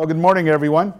Well, 0.00 0.06
good 0.06 0.16
morning, 0.16 0.48
everyone. 0.48 0.94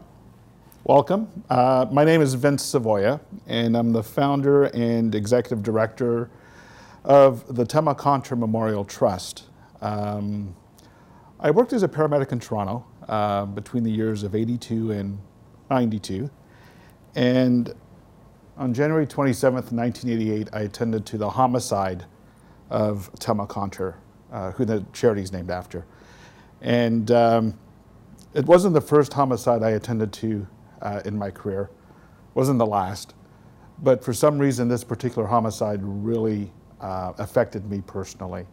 Welcome. 0.85 1.27
Uh, 1.49 1.87
my 1.91 2.05
name 2.05 2.21
is 2.21 2.35
Vince 2.35 2.63
Savoia, 2.63 3.19
and 3.47 3.75
I'm 3.75 3.93
the 3.93 4.03
founder 4.03 4.65
and 4.65 5.15
executive 5.15 5.63
director 5.63 6.29
of 7.03 7.57
the 7.57 7.65
Tema 7.65 7.95
Conter 7.95 8.37
Memorial 8.37 8.85
Trust. 8.85 9.45
Um, 9.81 10.55
I 11.39 11.51
worked 11.51 11.73
as 11.73 11.83
a 11.83 11.89
paramedic 11.89 12.31
in 12.31 12.41
Toronto 12.41 12.85
uh, 13.09 13.47
between 13.47 13.85
the 13.85 13.91
years 13.91 14.23
of 14.23 14.35
82 14.35 14.91
and 14.91 15.19
92. 15.71 16.29
And 17.15 17.73
on 18.59 18.75
January 18.75 19.07
27th, 19.07 19.73
1988, 19.73 20.51
I 20.53 20.61
attended 20.61 21.07
to 21.07 21.17
the 21.17 21.31
homicide 21.31 22.05
of 22.69 23.11
Tema 23.19 23.47
Conter, 23.47 23.97
uh, 24.31 24.51
who 24.51 24.67
the 24.67 24.85
charity 24.93 25.23
is 25.23 25.33
named 25.33 25.51
after. 25.51 25.87
And 26.61 27.11
um, 27.11 27.59
it 28.35 28.47
wasn't 28.47 28.75
the 28.75 28.81
first 28.81 29.13
homicide 29.13 29.63
I 29.63 29.71
attended 29.71 30.13
to 30.15 30.47
uh, 30.83 31.01
in 31.05 31.17
my 31.19 31.31
career, 31.31 31.63
it 31.63 32.35
wasn't 32.37 32.59
the 32.59 32.67
last, 32.67 33.15
but 33.83 34.05
for 34.05 34.13
some 34.13 34.39
reason 34.39 34.69
this 34.69 34.85
particular 34.85 35.27
homicide 35.27 35.81
really 35.83 36.53
uh, 36.81 37.13
affected 37.19 37.69
me 37.71 37.83
personally. 37.87 38.47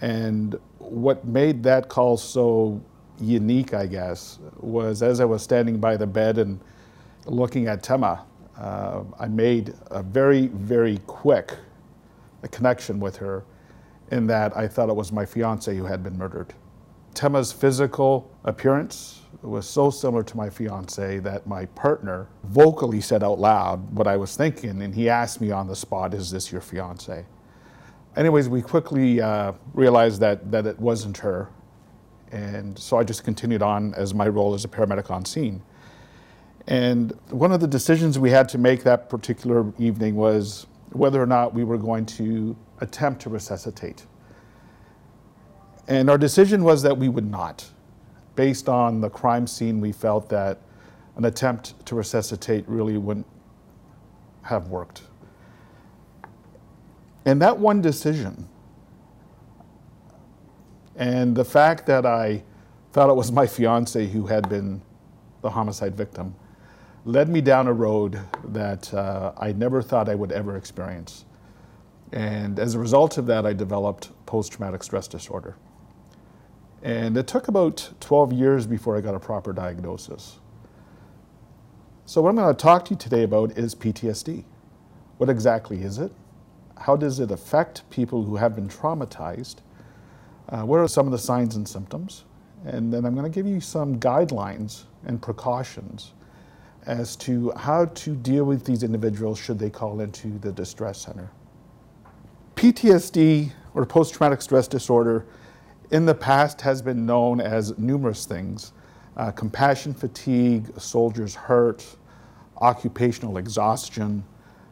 And 0.00 0.58
what 0.78 1.24
made 1.24 1.62
that 1.62 1.88
call 1.88 2.16
so 2.16 2.82
unique, 3.18 3.72
I 3.74 3.86
guess, 3.86 4.38
was 4.58 5.02
as 5.02 5.20
I 5.20 5.24
was 5.24 5.42
standing 5.42 5.78
by 5.78 5.96
the 5.96 6.06
bed 6.06 6.38
and 6.38 6.60
looking 7.24 7.66
at 7.66 7.82
Tema, 7.82 8.24
uh, 8.58 9.04
I 9.18 9.28
made 9.28 9.74
a 9.90 10.02
very, 10.02 10.48
very 10.48 10.98
quick 11.06 11.54
connection 12.50 13.00
with 13.00 13.16
her 13.16 13.44
in 14.10 14.26
that 14.28 14.56
I 14.56 14.68
thought 14.68 14.88
it 14.88 14.96
was 14.96 15.12
my 15.12 15.26
fiance 15.26 15.74
who 15.74 15.84
had 15.84 16.02
been 16.02 16.16
murdered. 16.16 16.54
Tema's 17.16 17.50
physical 17.50 18.30
appearance 18.44 19.22
was 19.40 19.66
so 19.66 19.88
similar 19.88 20.22
to 20.22 20.36
my 20.36 20.50
fiance 20.50 21.18
that 21.20 21.46
my 21.46 21.64
partner 21.64 22.28
vocally 22.44 23.00
said 23.00 23.24
out 23.24 23.38
loud 23.38 23.90
what 23.96 24.06
I 24.06 24.18
was 24.18 24.36
thinking, 24.36 24.82
and 24.82 24.94
he 24.94 25.08
asked 25.08 25.40
me 25.40 25.50
on 25.50 25.66
the 25.66 25.74
spot, 25.74 26.12
Is 26.12 26.30
this 26.30 26.52
your 26.52 26.60
fiance? 26.60 27.24
Anyways, 28.16 28.50
we 28.50 28.60
quickly 28.60 29.22
uh, 29.22 29.52
realized 29.72 30.20
that, 30.20 30.50
that 30.50 30.66
it 30.66 30.78
wasn't 30.78 31.16
her, 31.16 31.48
and 32.32 32.78
so 32.78 32.98
I 32.98 33.04
just 33.04 33.24
continued 33.24 33.62
on 33.62 33.94
as 33.94 34.12
my 34.12 34.28
role 34.28 34.52
as 34.52 34.66
a 34.66 34.68
paramedic 34.68 35.10
on 35.10 35.24
scene. 35.24 35.62
And 36.66 37.18
one 37.30 37.50
of 37.50 37.60
the 37.60 37.68
decisions 37.68 38.18
we 38.18 38.30
had 38.30 38.46
to 38.50 38.58
make 38.58 38.82
that 38.82 39.08
particular 39.08 39.72
evening 39.78 40.16
was 40.16 40.66
whether 40.92 41.22
or 41.22 41.26
not 41.26 41.54
we 41.54 41.64
were 41.64 41.78
going 41.78 42.04
to 42.06 42.54
attempt 42.82 43.22
to 43.22 43.30
resuscitate. 43.30 44.04
And 45.88 46.10
our 46.10 46.18
decision 46.18 46.64
was 46.64 46.82
that 46.82 46.98
we 46.98 47.08
would 47.08 47.30
not. 47.30 47.70
Based 48.34 48.68
on 48.68 49.00
the 49.00 49.08
crime 49.08 49.46
scene, 49.46 49.80
we 49.80 49.92
felt 49.92 50.28
that 50.30 50.58
an 51.16 51.24
attempt 51.24 51.86
to 51.86 51.94
resuscitate 51.94 52.68
really 52.68 52.98
wouldn't 52.98 53.26
have 54.42 54.68
worked. 54.68 55.02
And 57.24 57.40
that 57.42 57.58
one 57.58 57.80
decision, 57.80 58.48
and 60.94 61.34
the 61.36 61.44
fact 61.44 61.86
that 61.86 62.06
I 62.06 62.42
thought 62.92 63.10
it 63.10 63.16
was 63.16 63.32
my 63.32 63.46
fiance 63.46 64.06
who 64.06 64.26
had 64.26 64.48
been 64.48 64.80
the 65.42 65.50
homicide 65.50 65.96
victim, 65.96 66.34
led 67.04 67.28
me 67.28 67.40
down 67.40 67.66
a 67.66 67.72
road 67.72 68.20
that 68.44 68.92
uh, 68.92 69.32
I 69.36 69.52
never 69.52 69.82
thought 69.82 70.08
I 70.08 70.14
would 70.14 70.32
ever 70.32 70.56
experience. 70.56 71.24
And 72.12 72.58
as 72.58 72.74
a 72.74 72.78
result 72.78 73.18
of 73.18 73.26
that, 73.26 73.46
I 73.46 73.52
developed 73.52 74.10
post 74.26 74.52
traumatic 74.52 74.82
stress 74.82 75.08
disorder. 75.08 75.56
And 76.86 77.16
it 77.16 77.26
took 77.26 77.48
about 77.48 77.90
12 77.98 78.32
years 78.32 78.64
before 78.64 78.96
I 78.96 79.00
got 79.00 79.16
a 79.16 79.18
proper 79.18 79.52
diagnosis. 79.52 80.38
So, 82.04 82.22
what 82.22 82.28
I'm 82.28 82.36
going 82.36 82.54
to 82.54 82.62
talk 82.62 82.84
to 82.84 82.90
you 82.92 82.96
today 82.96 83.24
about 83.24 83.58
is 83.58 83.74
PTSD. 83.74 84.44
What 85.18 85.28
exactly 85.28 85.82
is 85.82 85.98
it? 85.98 86.12
How 86.78 86.94
does 86.94 87.18
it 87.18 87.32
affect 87.32 87.90
people 87.90 88.22
who 88.22 88.36
have 88.36 88.54
been 88.54 88.68
traumatized? 88.68 89.56
Uh, 90.48 90.62
what 90.62 90.78
are 90.78 90.86
some 90.86 91.06
of 91.06 91.10
the 91.10 91.18
signs 91.18 91.56
and 91.56 91.68
symptoms? 91.68 92.22
And 92.64 92.92
then 92.92 93.04
I'm 93.04 93.16
going 93.16 93.28
to 93.28 93.34
give 93.34 93.48
you 93.48 93.60
some 93.60 93.98
guidelines 93.98 94.84
and 95.06 95.20
precautions 95.20 96.12
as 96.86 97.16
to 97.16 97.50
how 97.56 97.86
to 97.86 98.14
deal 98.14 98.44
with 98.44 98.64
these 98.64 98.84
individuals 98.84 99.40
should 99.40 99.58
they 99.58 99.70
call 99.70 100.00
into 100.02 100.38
the 100.38 100.52
distress 100.52 101.00
center. 101.00 101.32
PTSD, 102.54 103.50
or 103.74 103.84
post 103.84 104.14
traumatic 104.14 104.40
stress 104.40 104.68
disorder, 104.68 105.26
in 105.90 106.06
the 106.06 106.14
past 106.14 106.60
has 106.62 106.82
been 106.82 107.06
known 107.06 107.40
as 107.40 107.76
numerous 107.78 108.26
things 108.26 108.72
uh, 109.16 109.30
compassion 109.30 109.94
fatigue, 109.94 110.66
soldier's 110.78 111.34
hurt, 111.34 111.96
occupational 112.60 113.38
exhaustion. 113.38 114.22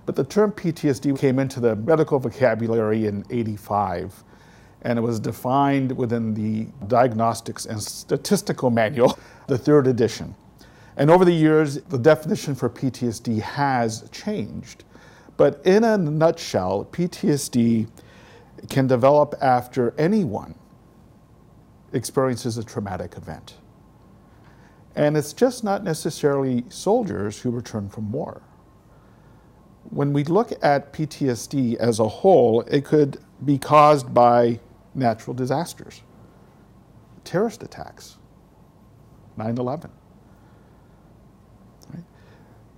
But 0.05 0.17
the 0.17 0.25
term 0.25 0.53
PTSD 0.53 1.19
came 1.19 1.39
into 1.39 1.61
the 1.61 1.77
medical 1.77 2.19
vocabulary 2.19 3.07
in 3.07 3.25
85, 3.31 4.23
and 4.83 4.99
it 4.99 5.03
was 5.03 5.19
defined 5.19 5.97
within 5.97 6.35
the 6.35 6.67
Diagnostics 6.89 7.65
and 7.65 7.83
Statistical 7.83 8.71
Manual, 8.71 9.19
the 9.47 9.57
third 9.57 9.87
edition. 9.87 10.35
And 10.99 11.11
over 11.11 11.25
the 11.25 11.33
years, 11.33 11.77
the 11.77 11.99
definition 11.99 12.55
for 12.55 12.69
PTSD 12.69 13.41
has 13.41 14.09
changed. 14.11 14.85
But 15.39 15.65
in 15.65 15.85
a 15.85 15.97
nutshell, 15.97 16.87
PTSD 16.93 17.89
can 18.69 18.87
develop 18.87 19.35
after 19.41 19.95
anyone 19.99 20.55
experiences 21.95 22.59
a 22.59 22.65
traumatic 22.65 23.17
event. 23.17 23.55
And 24.97 25.17
it's 25.17 25.33
just 25.33 25.65
not 25.65 25.83
necessarily 25.83 26.65
soldiers 26.69 27.41
who 27.41 27.51
return 27.51 27.89
from 27.89 28.13
war. 28.13 28.43
When 29.91 30.13
we 30.13 30.25
look 30.25 30.53
at 30.63 30.93
PTSD 30.93 31.77
as 31.77 32.01
a 32.01 32.09
whole, 32.09 32.63
it 32.63 32.85
could 32.85 33.19
be 33.45 33.59
caused 33.59 34.13
by 34.13 34.61
natural 34.95 35.35
disasters, 35.35 36.03
terrorist 37.25 37.63
attacks, 37.63 38.17
9 39.37 39.59
11. 39.59 39.91
Right? 41.93 42.05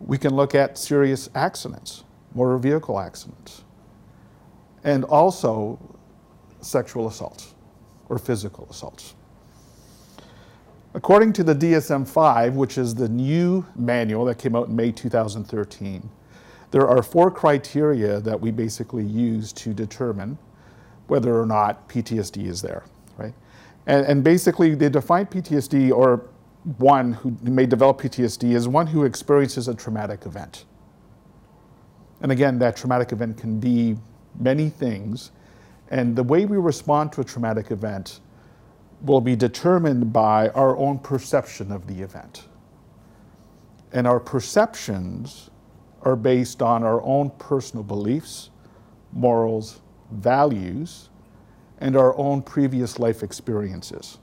We 0.01 0.19
can 0.19 0.35
look 0.35 0.55
at 0.55 0.79
serious 0.79 1.29
accidents, 1.35 2.05
motor 2.35 2.59
vehicle 2.59 2.99
accidents, 2.99 3.63
and 4.85 5.05
also 5.05 5.79
sexual 6.61 7.07
assaults 7.09 7.55
or 8.09 8.19
physical 8.19 8.67
assaults. 8.71 9.15
According 10.95 11.35
to 11.35 11.45
the 11.45 11.55
DSM 11.55 12.09
5, 12.09 12.55
which 12.55 12.79
is 12.79 12.95
the 12.95 13.09
new 13.09 13.67
manual 13.77 14.25
that 14.25 14.39
came 14.39 14.57
out 14.57 14.69
in 14.69 14.77
May 14.77 14.93
2013, 14.93 16.09
there 16.71 16.89
are 16.89 17.03
four 17.03 17.31
criteria 17.31 18.21
that 18.21 18.41
we 18.41 18.51
basically 18.51 19.05
use 19.05 19.53
to 19.53 19.75
determine 19.75 20.39
whether 21.07 21.39
or 21.39 21.47
not 21.47 21.89
PTSD 21.89 22.47
is 22.47 22.63
there, 22.63 22.85
right? 23.19 23.35
And, 23.87 24.07
and 24.07 24.25
basically, 24.25 24.75
they 24.75 24.89
define 24.89 25.27
PTSD 25.27 25.93
or 25.93 26.29
one 26.79 27.13
who 27.13 27.37
may 27.43 27.67
develop 27.67 28.01
PTSD 28.01 28.55
as 28.57 28.67
one 28.67 28.89
who 28.89 29.05
experiences 29.05 29.69
a 29.69 29.75
traumatic 29.75 30.27
event. 30.27 30.65
And 32.21 32.33
again, 32.33 32.59
that 32.59 32.77
traumatic 32.77 33.13
event 33.13 33.37
can 33.37 33.61
be 33.61 33.97
many 34.41 34.69
things, 34.69 35.31
and 35.91 36.17
the 36.17 36.23
way 36.23 36.47
we 36.47 36.57
respond 36.57 37.13
to 37.13 37.21
a 37.21 37.25
traumatic 37.25 37.71
event 37.71 38.21
will 39.03 39.21
be 39.21 39.37
determined 39.37 40.13
by 40.13 40.49
our 40.51 40.77
own 40.77 40.99
perception 40.99 41.71
of 41.71 41.87
the 41.87 42.03
event. 42.03 42.49
And 43.93 44.07
our 44.07 44.19
perceptions 44.19 45.51
are 46.03 46.17
based 46.17 46.63
on 46.63 46.83
our 46.83 47.03
own 47.03 47.31
personal 47.39 47.85
beliefs, 47.85 48.51
morals, 49.13 49.81
values, 50.11 51.11
and 51.79 51.97
our 51.97 52.17
own 52.17 52.43
previous 52.43 52.99
life 52.99 53.23
experiences. 53.23 54.19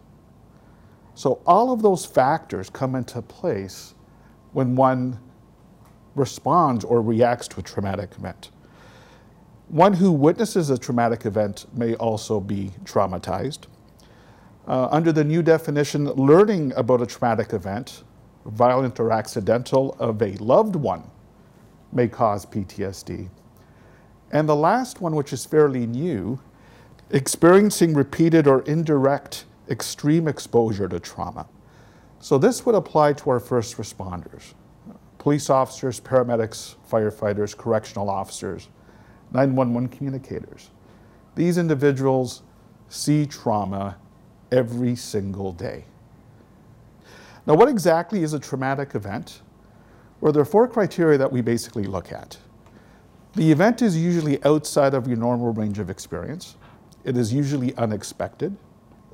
So, 1.16 1.42
all 1.46 1.72
of 1.72 1.82
those 1.82 2.06
factors 2.06 2.70
come 2.70 2.96
into 2.96 3.22
place 3.22 3.94
when 4.54 4.76
one 4.76 5.20
responds 6.16 6.84
or 6.84 7.02
reacts 7.02 7.48
to 7.50 7.60
a 7.60 7.64
traumatic 7.64 8.12
event 8.18 8.50
One 9.74 9.94
who 9.94 10.12
witnesses 10.12 10.70
a 10.70 10.78
traumatic 10.78 11.26
event 11.26 11.66
may 11.76 11.96
also 11.96 12.40
be 12.40 12.74
traumatized. 12.84 13.62
Uh, 14.68 14.88
under 14.92 15.12
the 15.12 15.24
new 15.24 15.42
definition, 15.42 16.12
learning 16.12 16.74
about 16.76 17.02
a 17.02 17.08
traumatic 17.08 17.54
event, 17.54 18.04
violent 18.46 19.00
or 19.00 19.12
accidental, 19.12 19.96
of 19.98 20.22
a 20.22 20.34
loved 20.34 20.76
one 20.76 21.10
may 21.92 22.08
cause 22.08 22.46
PTSD. 22.46 23.30
And 24.32 24.48
the 24.48 24.56
last 24.56 25.02
one, 25.02 25.16
which 25.16 25.34
is 25.34 25.44
fairly 25.44 25.88
new, 25.88 26.40
experiencing 27.10 27.96
repeated 27.96 28.46
or 28.46 28.62
indirect 28.66 29.46
extreme 29.68 30.28
exposure 30.28 30.88
to 30.88 31.00
trauma. 31.00 31.48
So 32.20 32.38
this 32.38 32.64
would 32.64 32.76
apply 32.76 33.14
to 33.14 33.30
our 33.32 33.40
first 33.40 33.78
responders 33.78 34.54
police 35.18 35.50
officers, 35.50 36.00
paramedics, 36.00 36.76
firefighters, 36.88 37.58
correctional 37.58 38.12
officers, 38.12 38.68
911 39.34 39.90
communicators. 39.90 40.70
These 41.36 41.58
individuals 41.58 42.44
see 42.90 43.26
trauma 43.26 43.98
every 44.52 44.96
single 44.96 45.52
day. 45.52 45.86
Now, 47.46 47.56
what 47.56 47.68
exactly 47.68 48.24
is 48.24 48.34
a 48.34 48.40
traumatic 48.40 48.96
event? 48.96 49.42
Well, 50.22 50.32
there 50.32 50.42
are 50.42 50.46
four 50.46 50.68
criteria 50.68 51.18
that 51.18 51.32
we 51.32 51.42
basically 51.42 51.84
look 51.84 52.12
at. 52.12 52.38
The 53.36 53.52
event 53.52 53.82
is 53.82 53.98
usually 53.98 54.42
outside 54.46 54.94
of 54.94 55.08
your 55.08 55.18
normal 55.18 55.52
range 55.52 55.80
of 55.80 55.90
experience. 55.90 56.56
It 57.04 57.18
is 57.18 57.34
usually 57.34 57.76
unexpected. 57.76 58.56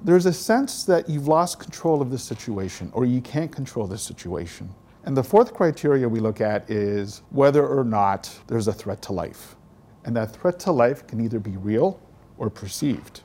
There's 0.03 0.25
a 0.25 0.33
sense 0.33 0.83
that 0.83 1.09
you've 1.09 1.27
lost 1.27 1.59
control 1.59 2.01
of 2.01 2.11
the 2.11 2.19
situation 2.19 2.91
or 2.93 3.05
you 3.05 3.21
can't 3.21 3.51
control 3.51 3.87
the 3.87 3.97
situation. 3.97 4.69
And 5.05 5.15
the 5.15 5.23
fourth 5.23 5.53
criteria 5.53 6.07
we 6.07 6.19
look 6.19 6.41
at 6.41 6.69
is 6.69 7.23
whether 7.31 7.65
or 7.65 7.83
not 7.83 8.29
there's 8.47 8.67
a 8.67 8.73
threat 8.73 9.01
to 9.03 9.13
life. 9.13 9.55
And 10.05 10.15
that 10.15 10.35
threat 10.35 10.59
to 10.61 10.71
life 10.71 11.05
can 11.07 11.21
either 11.21 11.39
be 11.39 11.57
real 11.57 11.99
or 12.37 12.49
perceived. 12.49 13.21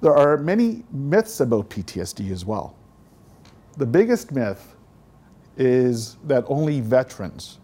There 0.00 0.14
are 0.14 0.38
many 0.38 0.84
myths 0.90 1.40
about 1.40 1.68
PTSD 1.68 2.30
as 2.30 2.44
well. 2.44 2.76
The 3.76 3.86
biggest 3.86 4.32
myth 4.32 4.76
is 5.56 6.16
that 6.24 6.44
only 6.46 6.80
veterans 6.80 7.58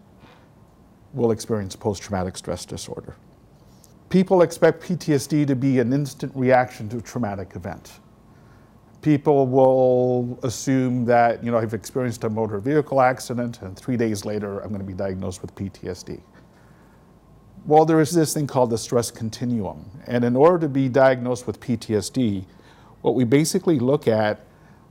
will 1.13 1.31
experience 1.31 1.75
post 1.75 2.03
traumatic 2.03 2.37
stress 2.37 2.65
disorder. 2.65 3.15
People 4.09 4.41
expect 4.41 4.83
PTSD 4.83 5.47
to 5.47 5.55
be 5.55 5.79
an 5.79 5.93
instant 5.93 6.31
reaction 6.35 6.87
to 6.89 6.97
a 6.97 7.01
traumatic 7.01 7.55
event 7.55 7.99
people 9.07 9.47
will 9.47 10.37
assume 10.43 11.05
that, 11.05 11.43
you 11.43 11.51
know, 11.51 11.57
I've 11.57 11.73
experienced 11.73 12.23
a 12.23 12.29
motor 12.29 12.59
vehicle 12.59 12.99
accident 12.99 13.61
and 13.61 13.77
three 13.77 13.95
days 13.95 14.25
later 14.25 14.59
I'm 14.59 14.69
going 14.69 14.81
to 14.81 14.85
be 14.85 14.93
diagnosed 14.93 15.41
with 15.41 15.53
PTSD. 15.55 16.21
Well, 17.67 17.83
there 17.83 17.99
is 17.99 18.11
this 18.11 18.33
thing 18.33 18.47
called 18.47 18.69
the 18.69 18.77
stress 18.77 19.11
continuum. 19.11 19.91
And 20.07 20.23
in 20.23 20.37
order 20.37 20.57
to 20.59 20.69
be 20.69 20.87
diagnosed 20.87 21.45
with 21.45 21.59
PTSD, 21.59 22.45
what 23.01 23.13
we 23.13 23.25
basically 23.25 23.77
look 23.77 24.07
at 24.07 24.39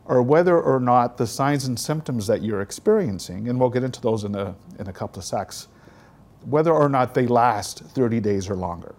are 0.05 0.21
whether 0.21 0.61
or 0.61 0.79
not 0.79 1.17
the 1.17 1.27
signs 1.27 1.65
and 1.65 1.81
symptoms 1.81 2.27
that 2.27 2.43
you're 2.43 2.61
experiencing, 2.61 3.49
and 3.49 3.59
we'll 3.59 3.71
get 3.71 3.83
into 3.83 4.03
those 4.03 4.25
in 4.25 4.35
a, 4.35 4.55
in 4.79 4.89
a 4.89 4.93
couple 4.93 5.19
of 5.19 5.25
secs, 5.25 5.69
whether 6.45 6.71
or 6.71 6.91
not 6.91 7.15
they 7.15 7.27
last 7.27 7.81
30 7.81 8.21
days 8.21 8.51
or 8.51 8.55
longer. 8.55 8.95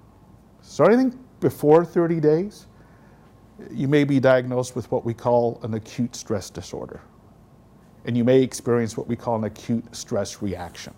So 0.64 0.86
anything 0.86 1.18
before 1.40 1.86
30 1.86 2.20
days, 2.20 2.66
you 3.70 3.88
may 3.88 4.06
be 4.06 4.20
diagnosed 4.20 4.76
with 4.76 4.92
what 4.92 5.06
we 5.06 5.14
call 5.14 5.60
an 5.62 5.76
acute 5.76 6.16
stress 6.16 6.50
disorder. 6.50 7.00
And 8.06 8.18
you 8.18 8.24
may 8.24 8.42
experience 8.42 8.98
what 8.98 9.08
we 9.08 9.16
call 9.16 9.36
an 9.36 9.44
acute 9.44 9.96
stress 9.96 10.42
reaction. 10.42 10.96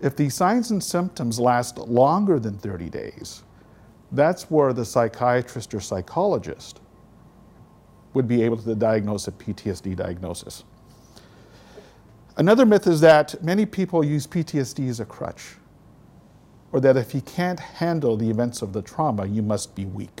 If 0.00 0.16
these 0.16 0.34
signs 0.34 0.70
and 0.70 0.82
symptoms 0.82 1.40
last 1.40 1.78
longer 1.78 2.38
than 2.38 2.58
30 2.58 2.90
days, 2.90 3.42
that's 4.12 4.50
where 4.50 4.72
the 4.72 4.84
psychiatrist 4.84 5.74
or 5.74 5.80
psychologist 5.80 6.80
would 8.12 8.28
be 8.28 8.42
able 8.42 8.56
to 8.56 8.74
diagnose 8.74 9.26
a 9.28 9.32
PTSD 9.32 9.96
diagnosis. 9.96 10.64
Another 12.36 12.66
myth 12.66 12.86
is 12.86 13.00
that 13.00 13.42
many 13.42 13.66
people 13.66 14.04
use 14.04 14.26
PTSD 14.26 14.88
as 14.88 15.00
a 15.00 15.04
crutch, 15.04 15.54
or 16.72 16.80
that 16.80 16.96
if 16.96 17.14
you 17.14 17.20
can't 17.20 17.60
handle 17.60 18.16
the 18.16 18.28
events 18.28 18.62
of 18.62 18.72
the 18.72 18.82
trauma, 18.82 19.26
you 19.26 19.42
must 19.42 19.74
be 19.74 19.84
weak. 19.84 20.20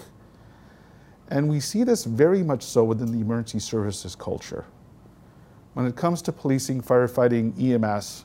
And 1.28 1.48
we 1.48 1.58
see 1.58 1.82
this 1.84 2.04
very 2.04 2.42
much 2.42 2.62
so 2.62 2.84
within 2.84 3.10
the 3.10 3.20
emergency 3.20 3.58
services 3.58 4.14
culture. 4.14 4.64
When 5.72 5.86
it 5.86 5.96
comes 5.96 6.22
to 6.22 6.32
policing, 6.32 6.82
firefighting, 6.82 7.60
EMS, 7.60 8.24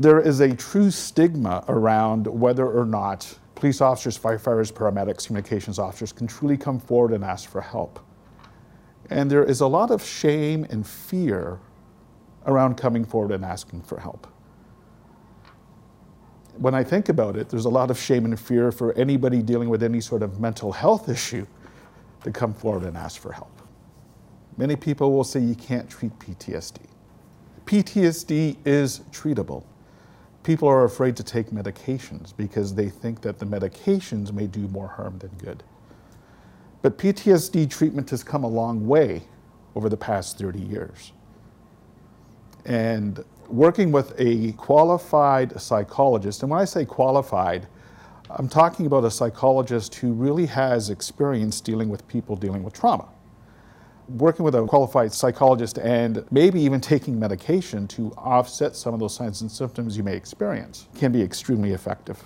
there 0.00 0.18
is 0.18 0.40
a 0.40 0.56
true 0.56 0.90
stigma 0.90 1.62
around 1.68 2.26
whether 2.26 2.66
or 2.66 2.86
not 2.86 3.38
police 3.54 3.82
officers, 3.82 4.18
firefighters, 4.18 4.72
paramedics, 4.72 5.26
communications 5.26 5.78
officers 5.78 6.10
can 6.10 6.26
truly 6.26 6.56
come 6.56 6.80
forward 6.80 7.12
and 7.12 7.22
ask 7.22 7.50
for 7.50 7.60
help. 7.60 8.00
And 9.10 9.30
there 9.30 9.44
is 9.44 9.60
a 9.60 9.66
lot 9.66 9.90
of 9.90 10.02
shame 10.02 10.66
and 10.70 10.86
fear 10.86 11.60
around 12.46 12.76
coming 12.78 13.04
forward 13.04 13.30
and 13.30 13.44
asking 13.44 13.82
for 13.82 14.00
help. 14.00 14.26
When 16.56 16.74
I 16.74 16.82
think 16.82 17.10
about 17.10 17.36
it, 17.36 17.50
there's 17.50 17.66
a 17.66 17.70
lot 17.70 17.90
of 17.90 17.98
shame 17.98 18.24
and 18.24 18.40
fear 18.40 18.72
for 18.72 18.94
anybody 18.94 19.42
dealing 19.42 19.68
with 19.68 19.82
any 19.82 20.00
sort 20.00 20.22
of 20.22 20.40
mental 20.40 20.72
health 20.72 21.10
issue 21.10 21.46
to 22.24 22.30
come 22.30 22.54
forward 22.54 22.84
and 22.84 22.96
ask 22.96 23.20
for 23.20 23.32
help. 23.32 23.60
Many 24.56 24.76
people 24.76 25.12
will 25.12 25.24
say 25.24 25.40
you 25.40 25.54
can't 25.54 25.90
treat 25.90 26.18
PTSD. 26.18 26.86
PTSD 27.66 28.56
is 28.64 29.00
treatable. 29.12 29.64
People 30.42 30.68
are 30.68 30.84
afraid 30.84 31.16
to 31.16 31.22
take 31.22 31.50
medications 31.50 32.34
because 32.36 32.74
they 32.74 32.88
think 32.88 33.20
that 33.22 33.38
the 33.38 33.46
medications 33.46 34.32
may 34.32 34.46
do 34.46 34.68
more 34.68 34.88
harm 34.88 35.18
than 35.18 35.30
good. 35.38 35.62
But 36.82 36.96
PTSD 36.96 37.68
treatment 37.68 38.08
has 38.10 38.24
come 38.24 38.42
a 38.42 38.48
long 38.48 38.86
way 38.86 39.22
over 39.74 39.88
the 39.88 39.96
past 39.96 40.38
30 40.38 40.58
years. 40.58 41.12
And 42.64 43.22
working 43.48 43.92
with 43.92 44.14
a 44.18 44.52
qualified 44.52 45.60
psychologist, 45.60 46.42
and 46.42 46.50
when 46.50 46.60
I 46.60 46.64
say 46.64 46.84
qualified, 46.84 47.66
I'm 48.30 48.48
talking 48.48 48.86
about 48.86 49.04
a 49.04 49.10
psychologist 49.10 49.94
who 49.96 50.12
really 50.12 50.46
has 50.46 50.88
experience 50.88 51.60
dealing 51.60 51.88
with 51.88 52.06
people 52.08 52.36
dealing 52.36 52.62
with 52.62 52.74
trauma. 52.74 53.08
Working 54.16 54.44
with 54.44 54.54
a 54.56 54.66
qualified 54.66 55.12
psychologist 55.12 55.78
and 55.78 56.24
maybe 56.30 56.60
even 56.60 56.80
taking 56.80 57.18
medication 57.18 57.86
to 57.88 58.10
offset 58.16 58.74
some 58.74 58.92
of 58.92 59.00
those 59.00 59.14
signs 59.14 59.40
and 59.40 59.50
symptoms 59.50 59.96
you 59.96 60.02
may 60.02 60.16
experience 60.16 60.88
can 60.96 61.12
be 61.12 61.22
extremely 61.22 61.72
effective. 61.72 62.22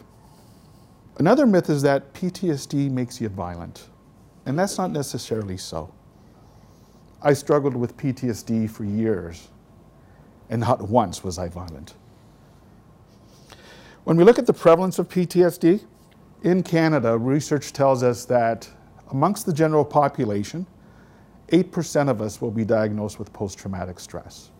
Another 1.19 1.47
myth 1.47 1.69
is 1.69 1.83
that 1.83 2.15
PTSD 2.15 2.91
makes 2.91 3.21
you 3.21 3.29
violent, 3.29 3.89
and 4.47 4.59
that's 4.59 4.79
not 4.79 4.91
necessarily 4.91 5.57
so. 5.57 5.93
I 7.23 7.35
struggled 7.35 7.77
with 7.77 7.97
PTSD 7.97 8.71
for 8.71 8.85
years, 8.85 9.49
and 10.49 10.61
not 10.61 10.89
once 10.89 11.23
was 11.23 11.39
I 11.39 11.49
violent. 11.49 11.95
When 14.05 14.17
we 14.17 14.25
look 14.25 14.39
at 14.39 14.47
the 14.47 14.53
prevalence 14.53 14.99
of 14.99 15.09
PTSD, 15.09 15.85
in 16.43 16.63
Canada, 16.63 17.17
research 17.17 17.73
tells 17.73 18.03
us 18.03 18.25
that 18.27 18.69
amongst 19.11 19.47
the 19.47 19.53
general 19.53 19.85
population, 19.85 20.67
8% 21.49 22.09
of 22.09 22.21
us 22.23 22.41
will 22.41 22.51
be 22.51 22.65
diagnosed 22.65 23.19
with 23.19 23.33
post 23.33 23.59
traumatic 23.59 24.01
stress. 24.01 24.51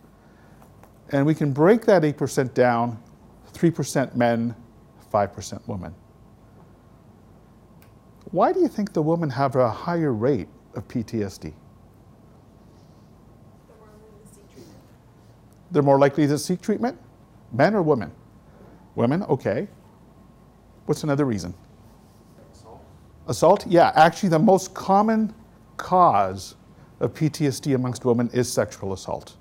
And 1.09 1.25
we 1.25 1.35
can 1.35 1.51
break 1.51 1.85
that 1.85 2.03
8% 2.03 2.53
down 2.53 3.01
3% 3.53 4.15
men, 4.15 4.55
5% 5.13 5.67
women. 5.67 5.93
Why 8.31 8.51
do 8.51 8.59
you 8.59 8.67
think 8.67 8.93
the 8.93 9.01
women 9.01 9.29
have 9.29 9.55
a 9.55 9.69
higher 9.69 10.13
rate 10.13 10.47
of 10.73 10.87
PTSD? 10.87 11.53
They're 15.71 15.83
more 15.83 15.99
likely 15.99 16.27
to 16.27 16.37
seek 16.37 16.61
treatment? 16.61 16.97
Men 17.51 17.75
or 17.75 17.81
women? 17.81 18.11
Women, 18.95 19.23
okay. 19.23 19.67
What's 20.85 21.03
another 21.03 21.25
reason? 21.25 21.53
Assault? 22.53 22.81
Assault, 23.27 23.67
yeah, 23.67 23.91
actually, 23.95 24.29
the 24.29 24.39
most 24.39 24.73
common 24.73 25.33
cause 25.77 26.55
of 27.05 27.13
PTSD 27.13 27.75
amongst 27.75 28.03
women 28.03 28.29
is 28.33 28.51
sexual 28.51 28.91
assault. 28.91 29.37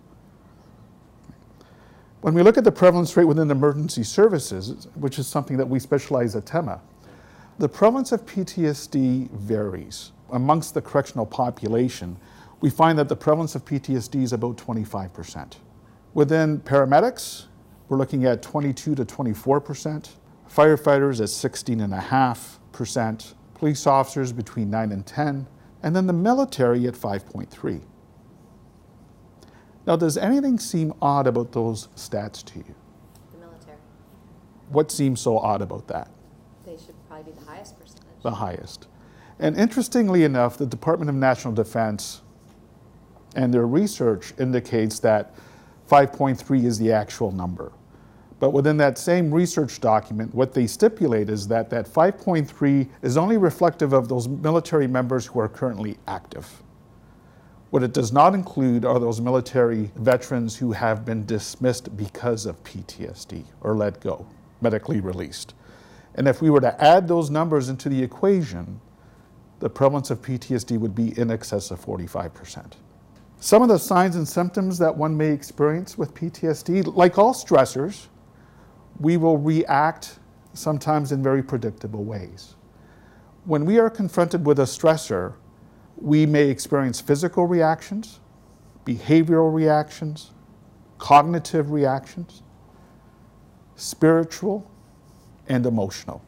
When 2.21 2.35
we 2.35 2.43
look 2.43 2.57
at 2.57 2.65
the 2.65 2.73
prevalence 2.73 3.17
rate 3.17 3.25
within 3.25 3.51
emergency 3.51 4.03
services, 4.03 4.89
which 4.95 5.19
is 5.19 5.27
something 5.27 5.57
that 5.57 5.69
we 5.69 5.79
specialize 5.79 6.37
at 6.37 6.47
TEMA, 6.47 6.81
the 7.59 7.69
prevalence 7.69 8.13
of 8.13 8.25
PTSD 8.25 9.31
varies. 9.31 10.13
Amongst 10.31 10.75
the 10.75 10.81
correctional 10.81 11.27
population, 11.27 12.17
we 12.61 12.71
find 12.71 12.99
that 12.99 13.09
the 13.09 13.17
prevalence 13.17 13.55
of 13.55 13.65
PTSD 13.65 14.23
is 14.23 14.33
about 14.33 14.57
25%. 14.57 15.57
Within 16.15 16.61
paramedics, 16.61 17.45
we're 17.89 17.99
looking 17.99 18.25
at 18.25 18.43
22 18.43 18.95
to 18.95 19.05
24%, 19.05 20.09
firefighters 20.51 21.21
at 21.21 21.29
16.5%, 21.29 23.35
police 23.55 23.87
officers 23.87 24.33
between 24.33 24.71
9 24.71 24.93
and 24.93 25.07
10, 25.07 25.47
and 25.85 25.95
then 25.95 26.07
the 26.07 26.15
military 26.15 26.87
at 26.87 26.95
5.3. 26.95 27.83
Now, 29.87 29.97
does 29.97 30.17
anything 30.17 30.59
seem 30.59 30.95
odd 31.03 31.27
about 31.27 31.53
those 31.53 31.89
stats 31.95 32.43
to 32.47 32.61
you? 32.61 32.75
The 33.33 33.39
military. 33.39 33.77
What 34.71 34.91
seems 34.91 35.21
so 35.21 35.39
odd 35.39 35.61
about 35.61 35.87
that? 35.89 36.11
They 36.65 36.79
should 36.79 36.95
probably 37.07 37.33
be 37.33 37.39
the 37.39 37.45
highest 37.45 37.79
percentage. 37.79 38.23
The 38.23 38.31
highest. 38.31 38.89
And 39.39 39.59
interestingly 39.59 40.25
enough, 40.25 40.57
the 40.57 40.65
Department 40.65 41.11
of 41.11 41.17
National 41.17 41.53
Defense 41.53 42.23
and 43.37 43.53
their 43.53 43.67
research 43.67 44.33
indicates 44.39 45.01
that 45.01 45.35
5.3 45.91 46.65
is 46.65 46.79
the 46.79 46.93
actual 46.93 47.31
number. 47.31 47.73
But 48.45 48.51
within 48.51 48.77
that 48.77 48.99
same 48.99 49.33
research 49.33 49.81
document, 49.81 50.35
what 50.35 50.53
they 50.53 50.67
stipulate 50.67 51.31
is 51.31 51.49
that 51.49 51.71
that 51.71 51.87
5.3 51.89 52.87
is 53.01 53.17
only 53.17 53.39
reflective 53.39 53.95
of 53.95 54.07
those 54.07 54.29
military 54.29 54.87
members 54.87 55.25
who 55.25 55.41
are 55.41 55.49
currently 55.49 55.97
active. 56.07 56.63
What 57.71 57.83
it 57.83 57.95
does 57.95 58.13
not 58.13 58.35
include 58.35 58.85
are 58.85 58.99
those 58.99 59.19
military 59.19 59.91
veterans 59.97 60.57
who 60.59 60.73
have 60.73 61.07
been 61.07 61.25
dismissed 61.25 61.97
because 61.97 62.45
of 62.45 62.63
PTSD 62.65 63.45
or 63.63 63.75
let 63.75 64.03
go, 64.03 64.27
medically 64.61 65.01
released. 65.01 65.55
And 66.15 66.29
if 66.29 66.43
we 66.43 66.51
were 66.51 66.61
to 66.61 66.85
add 66.85 67.09
those 67.09 67.31
numbers 67.31 67.71
into 67.71 67.89
the 67.89 68.03
equation, 68.03 68.79
the 69.61 69.71
prevalence 69.71 70.11
of 70.11 70.21
PTSD 70.21 70.79
would 70.79 70.95
be 70.95 71.19
in 71.19 71.31
excess 71.31 71.71
of 71.71 71.83
45%. 71.83 72.73
Some 73.41 73.63
of 73.63 73.71
the 73.71 73.79
signs 73.79 74.17
and 74.17 74.29
symptoms 74.29 74.77
that 74.81 74.95
one 74.95 75.17
may 75.17 75.31
experience 75.31 75.97
with 75.97 76.13
PTSD, 76.13 76.95
like 76.95 77.17
all 77.17 77.33
stressors, 77.33 78.09
we 79.01 79.17
will 79.17 79.39
react 79.39 80.19
sometimes 80.53 81.13
in 81.13 81.23
very 81.23 81.43
predictable 81.43 82.05
ways. 82.05 82.55
When 83.45 83.65
we 83.65 83.79
are 83.79 83.91
confronted 83.91 84.47
with 84.47 84.59
a 84.59 84.65
stressor, 84.65 85.35
we 85.97 86.27
may 86.27 86.49
experience 86.49 87.01
physical 87.01 87.47
reactions, 87.47 88.21
behavioral 88.85 89.53
reactions, 89.53 90.31
cognitive 90.99 91.71
reactions, 91.71 92.43
spiritual, 93.77 94.71
and 95.49 95.67
emotional. 95.67 96.23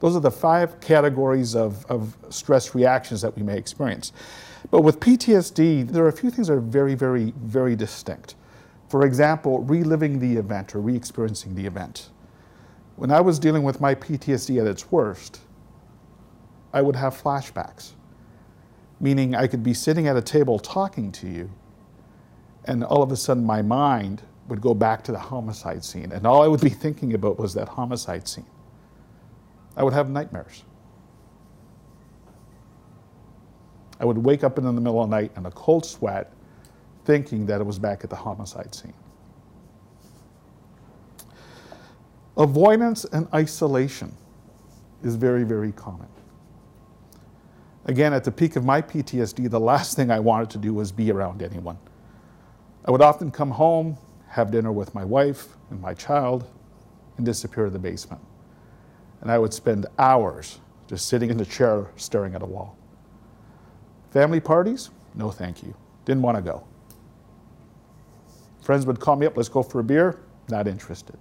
Those 0.00 0.16
are 0.16 0.20
the 0.20 0.30
five 0.30 0.80
categories 0.80 1.54
of, 1.54 1.86
of 1.86 2.16
stress 2.28 2.74
reactions 2.74 3.22
that 3.22 3.34
we 3.36 3.42
may 3.42 3.56
experience. 3.56 4.12
But 4.70 4.82
with 4.82 5.00
PTSD, 5.00 5.88
there 5.88 6.04
are 6.04 6.08
a 6.08 6.12
few 6.12 6.30
things 6.30 6.48
that 6.48 6.54
are 6.54 6.60
very, 6.60 6.94
very, 6.94 7.32
very 7.38 7.76
distinct. 7.76 8.34
For 8.94 9.04
example, 9.04 9.58
reliving 9.64 10.20
the 10.20 10.36
event 10.36 10.72
or 10.76 10.80
re 10.80 10.94
experiencing 10.94 11.56
the 11.56 11.66
event. 11.66 12.10
When 12.94 13.10
I 13.10 13.20
was 13.20 13.40
dealing 13.40 13.64
with 13.64 13.80
my 13.80 13.92
PTSD 13.92 14.60
at 14.60 14.68
its 14.68 14.92
worst, 14.92 15.40
I 16.72 16.80
would 16.80 16.94
have 16.94 17.20
flashbacks, 17.20 17.94
meaning 19.00 19.34
I 19.34 19.48
could 19.48 19.64
be 19.64 19.74
sitting 19.74 20.06
at 20.06 20.16
a 20.16 20.22
table 20.22 20.60
talking 20.60 21.10
to 21.10 21.26
you, 21.26 21.50
and 22.66 22.84
all 22.84 23.02
of 23.02 23.10
a 23.10 23.16
sudden 23.16 23.44
my 23.44 23.62
mind 23.62 24.22
would 24.46 24.60
go 24.60 24.74
back 24.74 25.02
to 25.02 25.10
the 25.10 25.18
homicide 25.18 25.82
scene, 25.82 26.12
and 26.12 26.24
all 26.24 26.42
I 26.42 26.46
would 26.46 26.60
be 26.60 26.68
thinking 26.70 27.14
about 27.14 27.36
was 27.36 27.52
that 27.54 27.68
homicide 27.68 28.28
scene. 28.28 28.46
I 29.76 29.82
would 29.82 29.92
have 29.92 30.08
nightmares. 30.08 30.62
I 33.98 34.04
would 34.04 34.18
wake 34.18 34.44
up 34.44 34.56
in 34.56 34.62
the 34.62 34.72
middle 34.72 35.02
of 35.02 35.10
the 35.10 35.16
night 35.16 35.32
in 35.36 35.46
a 35.46 35.50
cold 35.50 35.84
sweat, 35.84 36.32
thinking 37.04 37.46
that 37.46 37.60
it 37.60 37.64
was 37.64 37.78
back 37.78 38.04
at 38.04 38.10
the 38.10 38.16
homicide 38.16 38.74
scene. 38.74 38.94
Avoidance 42.36 43.04
and 43.04 43.28
isolation 43.32 44.12
is 45.02 45.14
very, 45.14 45.44
very 45.44 45.72
common. 45.72 46.08
Again, 47.86 48.12
at 48.12 48.24
the 48.24 48.32
peak 48.32 48.56
of 48.56 48.64
my 48.64 48.80
PTSD, 48.80 49.50
the 49.50 49.60
last 49.60 49.94
thing 49.94 50.10
I 50.10 50.18
wanted 50.18 50.50
to 50.50 50.58
do 50.58 50.72
was 50.72 50.90
be 50.90 51.12
around 51.12 51.42
anyone. 51.42 51.78
I 52.86 52.90
would 52.90 53.02
often 53.02 53.30
come 53.30 53.50
home, 53.50 53.98
have 54.28 54.50
dinner 54.50 54.72
with 54.72 54.94
my 54.94 55.04
wife 55.04 55.56
and 55.70 55.80
my 55.80 55.94
child, 55.94 56.50
and 57.16 57.26
disappear 57.26 57.66
to 57.66 57.70
the 57.70 57.78
basement. 57.78 58.22
And 59.20 59.30
I 59.30 59.38
would 59.38 59.54
spend 59.54 59.86
hours 59.98 60.58
just 60.88 61.06
sitting 61.06 61.30
in 61.30 61.36
the 61.36 61.44
chair 61.44 61.86
staring 61.96 62.34
at 62.34 62.42
a 62.42 62.46
wall. 62.46 62.76
Family 64.10 64.40
parties? 64.40 64.90
No, 65.14 65.30
thank 65.30 65.62
you. 65.62 65.74
Didn't 66.04 66.22
want 66.22 66.36
to 66.36 66.42
go. 66.42 66.64
Friends 68.64 68.86
would 68.86 68.98
call 68.98 69.16
me 69.16 69.26
up, 69.26 69.36
let's 69.36 69.50
go 69.50 69.62
for 69.62 69.80
a 69.80 69.84
beer. 69.84 70.18
Not 70.48 70.66
interested. 70.66 71.18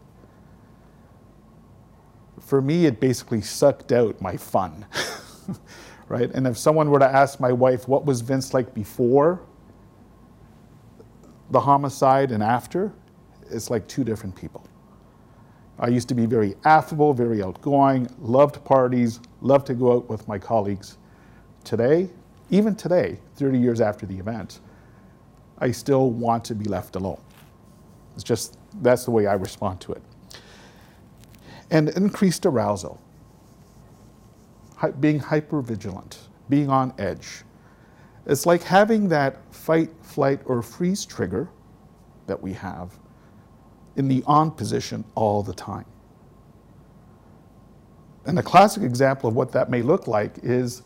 For 2.40 2.62
me, 2.62 2.86
it 2.86 3.02
basically 3.02 3.42
sucked 3.42 3.92
out 3.92 4.22
my 4.22 4.38
fun, 4.38 4.86
right? 6.08 6.32
And 6.32 6.48
if 6.48 6.58
someone 6.58 6.90
were 6.90 7.00
to 7.00 7.06
ask 7.06 7.42
my 7.42 7.52
wife, 7.52 7.86
what 7.86 8.06
was 8.06 8.22
Vince 8.22 8.54
like 8.54 8.74
before 8.74 9.42
the 11.52 11.60
homicide 11.60 12.32
and 12.32 12.42
after? 12.42 12.94
It's 13.52 13.70
like 13.70 13.90
two 13.90 14.06
different 14.06 14.38
people. 14.38 14.66
I 15.78 15.90
used 15.90 16.08
to 16.08 16.16
be 16.16 16.26
very 16.26 16.56
affable, 16.64 17.14
very 17.14 17.44
outgoing, 17.44 18.08
loved 18.20 18.64
parties, 18.64 19.20
loved 19.42 19.68
to 19.68 19.74
go 19.74 19.98
out 19.98 20.08
with 20.08 20.26
my 20.30 20.40
colleagues. 20.40 20.98
Today, 21.66 22.10
even 22.52 22.74
today, 22.74 23.20
30 23.36 23.60
years 23.60 23.82
after 23.82 24.06
the 24.06 24.18
event, 24.18 24.62
I 25.58 25.72
still 25.72 26.10
want 26.10 26.46
to 26.46 26.56
be 26.56 26.66
left 26.66 26.96
alone. 26.96 27.20
It's 28.16 28.24
just, 28.24 28.58
that's 28.82 29.06
the 29.06 29.12
way 29.12 29.28
I 29.28 29.34
respond 29.34 29.82
to 29.82 29.94
it. 29.94 30.02
And 31.72 31.90
increased 31.90 32.46
arousal, 32.46 33.02
being 35.00 35.20
hyper 35.20 35.62
vigilant, 35.62 36.20
being 36.50 36.70
on 36.70 36.94
edge. 36.98 37.44
It's 38.26 38.46
like 38.46 38.64
having 38.64 39.10
that 39.10 39.54
fight, 39.54 39.90
flight, 40.02 40.42
or 40.46 40.62
freeze 40.62 41.06
trigger 41.06 41.50
that 42.28 42.42
we 42.42 42.54
have 42.54 42.98
in 43.96 44.08
the 44.08 44.24
on 44.26 44.52
position 44.52 45.04
all 45.16 45.44
the 45.44 45.54
time. 45.54 45.86
And 48.26 48.40
a 48.40 48.44
classic 48.44 48.84
example 48.84 49.30
of 49.30 49.36
what 49.36 49.52
that 49.52 49.70
may 49.70 49.82
look 49.82 50.08
like 50.08 50.38
is 50.44 50.84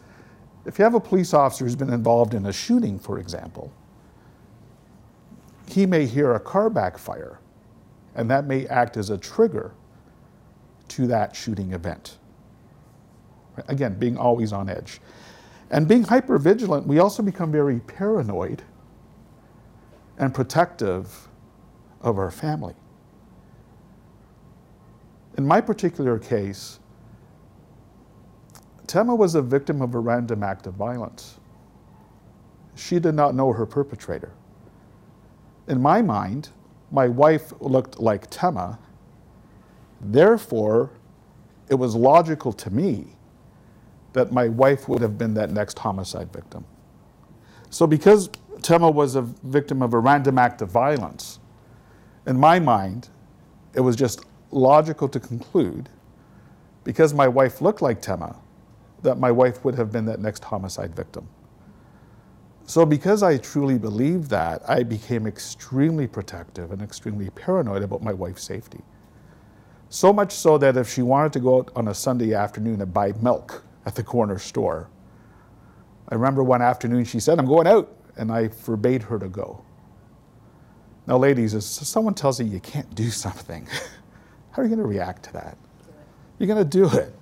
if 0.66 0.80
you 0.80 0.84
have 0.84 0.96
a 0.96 1.00
police 1.00 1.34
officer 1.34 1.64
who's 1.64 1.76
been 1.76 1.94
involved 1.94 2.34
in 2.34 2.46
a 2.48 2.54
shooting, 2.54 2.98
for 3.00 3.20
example, 3.20 3.72
he 5.70 5.86
may 5.86 6.06
hear 6.06 6.34
a 6.34 6.40
car 6.40 6.70
backfire, 6.70 7.40
and 8.16 8.30
that 8.32 8.46
may 8.46 8.68
act 8.68 8.98
as 8.98 9.10
a 9.10 9.18
trigger 9.18 9.74
to 10.90 11.08
that 11.08 11.36
shooting 11.36 11.74
event. 11.74 12.18
Again, 13.68 13.96
being 14.00 14.18
always 14.18 14.54
on 14.54 14.70
edge. 14.70 15.02
And 15.70 15.88
being 15.88 16.04
hyper 16.04 16.38
vigilant, 16.38 16.88
we 16.88 17.00
also 17.00 17.22
become 17.22 17.52
very 17.52 17.80
paranoid 17.82 18.64
and 20.18 20.34
protective 20.34 21.28
of 22.02 22.18
our 22.18 22.32
family. 22.32 22.76
In 25.38 25.46
my 25.46 25.62
particular 25.62 26.18
case, 26.18 26.80
Tema 28.88 29.14
was 29.14 29.36
a 29.36 29.42
victim 29.42 29.82
of 29.82 29.94
a 29.94 30.00
random 30.00 30.44
act 30.44 30.66
of 30.66 30.74
violence. 30.76 31.40
She 32.76 33.00
did 33.00 33.16
not 33.16 33.36
know 33.36 33.52
her 33.52 33.66
perpetrator. 33.66 34.32
In 35.68 35.82
my 35.82 36.02
mind, 36.02 36.50
my 36.92 37.08
wife 37.08 37.54
looked 37.60 38.00
like 38.00 38.30
Tema. 38.30 38.80
Therefore, 40.02 40.92
it 41.70 41.76
was 41.76 41.96
logical 41.96 42.54
to 42.54 42.70
me 42.70 43.08
that 44.14 44.32
my 44.32 44.48
wife 44.48 44.90
would 44.90 45.02
have 45.02 45.18
been 45.18 45.34
that 45.36 45.52
next 45.52 45.80
homicide 45.80 46.32
victim. 46.34 46.66
So, 47.70 47.88
because 47.88 48.30
Tema 48.62 48.90
was 48.90 49.16
a 49.16 49.22
victim 49.22 49.82
of 49.82 49.94
a 49.94 50.00
random 50.00 50.38
act 50.40 50.62
of 50.62 50.72
violence, 50.72 51.40
in 52.26 52.40
my 52.40 52.60
mind, 52.60 53.10
it 53.74 53.82
was 53.82 53.96
just 53.96 54.26
logical 54.52 55.10
to 55.10 55.20
conclude, 55.20 55.90
because 56.84 57.14
my 57.14 57.28
wife 57.28 57.62
looked 57.62 57.82
like 57.82 58.02
Tema, 58.02 58.38
that 59.04 59.20
my 59.20 59.32
wife 59.32 59.66
would 59.66 59.76
have 59.76 59.92
been 59.92 60.06
that 60.06 60.20
next 60.20 60.44
homicide 60.46 60.96
victim. 60.96 61.28
So, 62.68 62.86
because 62.86 63.24
I 63.24 63.38
truly 63.38 63.78
believed 63.80 64.30
that, 64.32 64.62
I 64.70 64.84
became 64.84 65.26
extremely 65.26 66.06
protective 66.06 66.74
and 66.74 66.82
extremely 66.82 67.30
paranoid 67.30 67.82
about 67.82 68.04
my 68.04 68.12
wife's 68.12 68.44
safety. 68.44 68.82
So 69.88 70.12
much 70.12 70.34
so 70.34 70.58
that 70.58 70.76
if 70.76 70.90
she 70.90 71.02
wanted 71.02 71.32
to 71.34 71.40
go 71.40 71.60
out 71.60 71.72
on 71.78 71.88
a 71.88 71.94
Sunday 71.94 72.34
afternoon 72.34 72.82
and 72.82 72.94
buy 72.94 73.14
milk 73.22 73.64
at 73.86 73.96
the 73.96 74.04
corner 74.04 74.38
store, 74.38 74.90
I 76.10 76.16
remember 76.16 76.44
one 76.44 76.62
afternoon 76.62 77.06
she 77.06 77.22
said, 77.22 77.40
I'm 77.40 77.46
going 77.46 77.68
out, 77.68 77.90
and 78.18 78.34
I 78.34 78.50
forbade 78.50 79.02
her 79.04 79.18
to 79.18 79.30
go. 79.30 79.64
Now, 81.08 81.18
ladies, 81.18 81.54
if 81.54 81.64
someone 81.64 82.16
tells 82.16 82.38
you 82.38 82.48
you 82.48 82.60
can't 82.60 82.94
do 82.96 83.10
something, 83.12 83.66
how 84.52 84.62
are 84.62 84.66
you 84.66 84.70
going 84.76 84.82
to 84.82 84.88
react 84.88 85.24
to 85.24 85.34
that? 85.34 85.58
You're 86.38 86.48
going 86.48 86.70
to 86.70 86.70
do 86.70 86.90
it. 86.98 87.16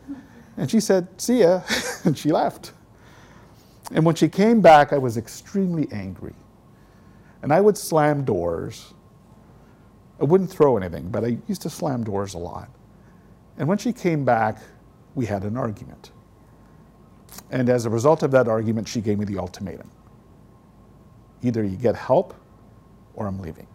And 0.58 0.72
she 0.72 0.80
said, 0.80 1.08
See 1.22 1.42
ya. 1.42 1.62
and 2.04 2.18
she 2.18 2.32
left. 2.32 2.74
And 3.94 4.06
when 4.06 4.16
she 4.16 4.30
came 4.30 4.62
back, 4.62 4.94
I 4.94 4.98
was 5.00 5.18
extremely 5.18 5.88
angry. 5.92 6.34
And 7.44 7.54
I 7.54 7.62
would 7.62 7.78
slam 7.78 8.26
doors. 8.26 8.94
I 10.22 10.26
wouldn't 10.26 10.52
throw 10.52 10.78
anything, 10.78 11.10
but 11.10 11.24
I 11.26 11.38
used 11.48 11.64
to 11.64 11.70
slam 11.70 12.04
doors 12.04 12.36
a 12.36 12.40
lot. 12.40 12.70
And 13.58 13.68
when 13.68 13.78
she 13.80 13.94
came 13.94 14.26
back, 14.26 14.60
we 15.16 15.26
had 15.26 15.44
an 15.44 15.58
argument. 15.58 16.12
And 17.52 17.70
as 17.70 17.86
a 17.86 17.90
result 17.90 18.24
of 18.24 18.32
that 18.32 18.48
argument, 18.48 18.88
she 18.88 19.02
gave 19.02 19.20
me 19.20 19.26
the 19.26 19.38
ultimatum 19.40 19.92
either 21.44 21.64
you 21.64 21.78
get 21.78 21.96
help 21.96 22.36
or 23.16 23.28
I'm 23.28 23.40
leaving. 23.40 23.68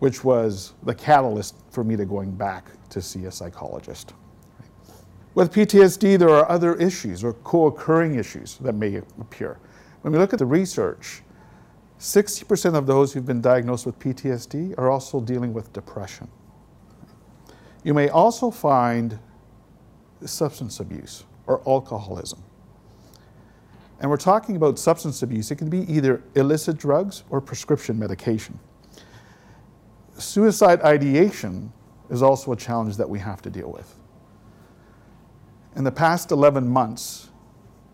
which 0.00 0.24
was 0.24 0.74
the 0.84 0.94
catalyst 0.94 1.56
for 1.70 1.84
me 1.84 1.96
to 1.96 2.04
going 2.04 2.32
back 2.32 2.70
to 2.90 3.02
see 3.02 3.26
a 3.26 3.32
psychologist. 3.32 4.14
With 5.34 5.52
PTSD, 5.52 6.18
there 6.18 6.30
are 6.30 6.50
other 6.50 6.74
issues 6.74 7.22
or 7.22 7.34
co 7.34 7.66
occurring 7.66 8.16
issues 8.16 8.56
that 8.58 8.74
may 8.74 8.96
appear. 8.96 9.58
When 10.02 10.12
we 10.12 10.18
look 10.18 10.32
at 10.32 10.38
the 10.38 10.46
research, 10.46 11.22
60% 12.00 12.74
of 12.74 12.86
those 12.86 13.12
who've 13.12 13.26
been 13.26 13.42
diagnosed 13.42 13.86
with 13.86 13.98
PTSD 13.98 14.76
are 14.78 14.90
also 14.90 15.20
dealing 15.20 15.52
with 15.52 15.72
depression. 15.72 16.28
You 17.84 17.94
may 17.94 18.08
also 18.08 18.50
find 18.50 19.18
substance 20.24 20.80
abuse 20.80 21.24
or 21.46 21.62
alcoholism. 21.68 22.42
And 24.00 24.10
we're 24.10 24.16
talking 24.16 24.56
about 24.56 24.78
substance 24.78 25.22
abuse. 25.22 25.50
It 25.50 25.56
can 25.56 25.68
be 25.68 25.80
either 25.92 26.22
illicit 26.34 26.78
drugs 26.78 27.22
or 27.28 27.40
prescription 27.40 27.98
medication. 27.98 28.58
Suicide 30.16 30.80
ideation 30.82 31.70
is 32.08 32.22
also 32.22 32.52
a 32.52 32.56
challenge 32.56 32.96
that 32.96 33.08
we 33.08 33.18
have 33.18 33.42
to 33.42 33.50
deal 33.50 33.70
with. 33.70 33.99
In 35.76 35.84
the 35.84 35.92
past 35.92 36.32
11 36.32 36.68
months 36.68 37.28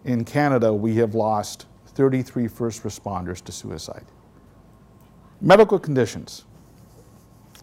in 0.05 0.25
Canada, 0.25 0.73
we 0.73 0.95
have 0.97 1.15
lost 1.15 1.67
33 1.89 2.49
first 2.49 2.83
responders 2.83 3.43
to 3.45 3.53
suicide. 3.53 4.05
Medical 5.41 5.79
conditions. 5.79 6.45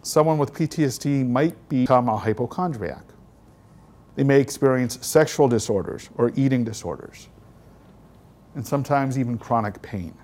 Someone 0.02 0.38
with 0.38 0.52
PTSD 0.52 1.26
might 1.28 1.68
become 1.68 2.08
a 2.08 2.16
hypochondriac. 2.16 3.04
They 4.16 4.22
may 4.22 4.40
experience 4.40 5.04
sexual 5.04 5.48
disorders 5.48 6.10
or 6.16 6.30
eating 6.36 6.62
disorders, 6.62 7.28
and 8.54 8.64
sometimes 8.64 9.18
even 9.18 9.38
chronic 9.38 9.82
pain. 9.82 10.14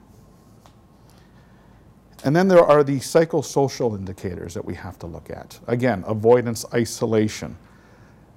And 2.22 2.36
then 2.36 2.46
there 2.46 2.62
are 2.62 2.84
the 2.84 2.98
psychosocial 2.98 3.98
indicators 3.98 4.54
that 4.54 4.64
we 4.64 4.74
have 4.74 4.98
to 5.00 5.06
look 5.06 5.30
at. 5.30 5.58
Again, 5.66 6.04
avoidance, 6.06 6.64
isolation, 6.74 7.56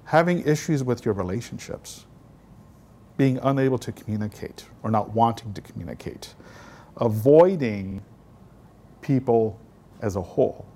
having 0.04 0.46
issues 0.46 0.84
with 0.84 1.04
your 1.04 1.14
relationships, 1.14 2.06
being 3.16 3.38
unable 3.42 3.78
to 3.78 3.92
communicate 3.92 4.66
or 4.82 4.90
not 4.90 5.10
wanting 5.10 5.52
to 5.54 5.60
communicate, 5.60 6.34
avoiding 6.96 8.02
people 9.00 9.58
as 10.02 10.16
a 10.16 10.22
whole. 10.22 10.66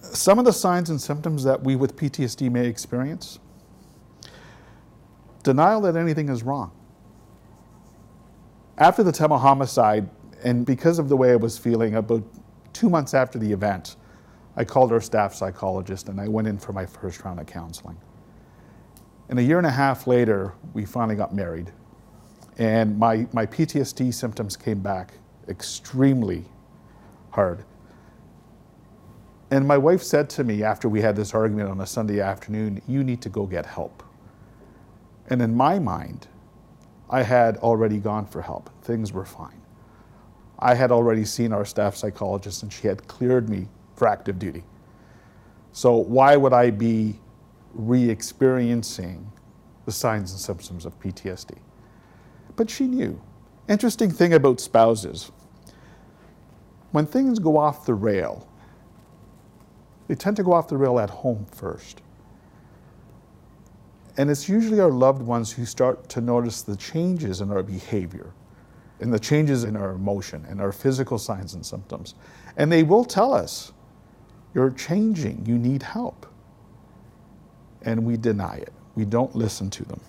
Some 0.00 0.38
of 0.38 0.44
the 0.44 0.52
signs 0.52 0.90
and 0.90 1.00
symptoms 1.00 1.44
that 1.44 1.62
we 1.62 1.76
with 1.76 1.96
PTSD 1.96 2.50
may 2.50 2.66
experience 2.66 3.38
denial 5.42 5.80
that 5.82 5.96
anything 5.96 6.28
is 6.28 6.42
wrong. 6.42 6.70
After 8.76 9.02
the 9.02 9.12
Tema 9.12 9.38
homicide, 9.38 10.08
and 10.44 10.64
because 10.64 10.98
of 10.98 11.08
the 11.08 11.16
way 11.16 11.32
I 11.32 11.36
was 11.36 11.58
feeling, 11.58 11.96
about 11.96 12.22
two 12.72 12.88
months 12.88 13.12
after 13.12 13.38
the 13.38 13.52
event, 13.52 13.96
I 14.58 14.64
called 14.64 14.90
our 14.90 15.00
staff 15.00 15.34
psychologist 15.34 16.08
and 16.08 16.20
I 16.20 16.26
went 16.26 16.48
in 16.48 16.58
for 16.58 16.72
my 16.72 16.84
first 16.84 17.24
round 17.24 17.38
of 17.38 17.46
counseling. 17.46 17.96
And 19.28 19.38
a 19.38 19.42
year 19.42 19.58
and 19.58 19.66
a 19.66 19.70
half 19.70 20.08
later, 20.08 20.52
we 20.74 20.84
finally 20.84 21.14
got 21.14 21.32
married. 21.32 21.70
And 22.58 22.98
my, 22.98 23.28
my 23.32 23.46
PTSD 23.46 24.12
symptoms 24.12 24.56
came 24.56 24.80
back 24.80 25.12
extremely 25.48 26.44
hard. 27.30 27.64
And 29.52 29.66
my 29.66 29.78
wife 29.78 30.02
said 30.02 30.28
to 30.30 30.42
me 30.42 30.64
after 30.64 30.88
we 30.88 31.02
had 31.02 31.14
this 31.14 31.34
argument 31.34 31.70
on 31.70 31.80
a 31.80 31.86
Sunday 31.86 32.18
afternoon, 32.20 32.82
You 32.88 33.04
need 33.04 33.22
to 33.22 33.28
go 33.28 33.46
get 33.46 33.64
help. 33.64 34.02
And 35.28 35.40
in 35.40 35.54
my 35.54 35.78
mind, 35.78 36.26
I 37.08 37.22
had 37.22 37.58
already 37.58 37.98
gone 37.98 38.26
for 38.26 38.42
help. 38.42 38.70
Things 38.82 39.12
were 39.12 39.24
fine. 39.24 39.62
I 40.58 40.74
had 40.74 40.90
already 40.90 41.24
seen 41.24 41.52
our 41.52 41.64
staff 41.64 41.94
psychologist 41.94 42.64
and 42.64 42.72
she 42.72 42.88
had 42.88 43.06
cleared 43.06 43.48
me 43.48 43.68
for 43.98 44.08
active 44.08 44.38
duty. 44.38 44.64
So, 45.72 45.96
why 45.96 46.36
would 46.36 46.52
I 46.52 46.70
be 46.70 47.18
re 47.74 48.08
experiencing 48.08 49.30
the 49.84 49.92
signs 49.92 50.32
and 50.32 50.40
symptoms 50.40 50.86
of 50.86 50.98
PTSD? 51.00 51.58
But 52.56 52.70
she 52.70 52.86
knew. 52.86 53.20
Interesting 53.68 54.10
thing 54.10 54.32
about 54.32 54.60
spouses 54.60 55.30
when 56.92 57.06
things 57.06 57.38
go 57.38 57.58
off 57.58 57.84
the 57.84 57.94
rail, 57.94 58.48
they 60.06 60.14
tend 60.14 60.36
to 60.36 60.42
go 60.42 60.52
off 60.52 60.68
the 60.68 60.76
rail 60.76 60.98
at 60.98 61.10
home 61.10 61.46
first. 61.52 62.00
And 64.16 64.30
it's 64.30 64.48
usually 64.48 64.80
our 64.80 64.90
loved 64.90 65.22
ones 65.22 65.52
who 65.52 65.64
start 65.64 66.08
to 66.10 66.20
notice 66.20 66.62
the 66.62 66.76
changes 66.76 67.40
in 67.40 67.50
our 67.50 67.62
behavior 67.62 68.32
and 69.00 69.12
the 69.12 69.18
changes 69.18 69.64
in 69.64 69.76
our 69.76 69.90
emotion 69.90 70.44
and 70.48 70.60
our 70.60 70.72
physical 70.72 71.18
signs 71.18 71.54
and 71.54 71.64
symptoms. 71.64 72.14
And 72.56 72.72
they 72.72 72.82
will 72.82 73.04
tell 73.04 73.32
us, 73.32 73.72
You're 74.54 74.70
changing, 74.70 75.46
you 75.46 75.58
need 75.58 75.82
help. 75.82 76.26
And 77.82 78.04
we 78.04 78.16
deny 78.16 78.56
it, 78.56 78.72
we 78.94 79.04
don't 79.04 79.34
listen 79.34 79.70
to 79.70 79.84
them. 79.84 80.00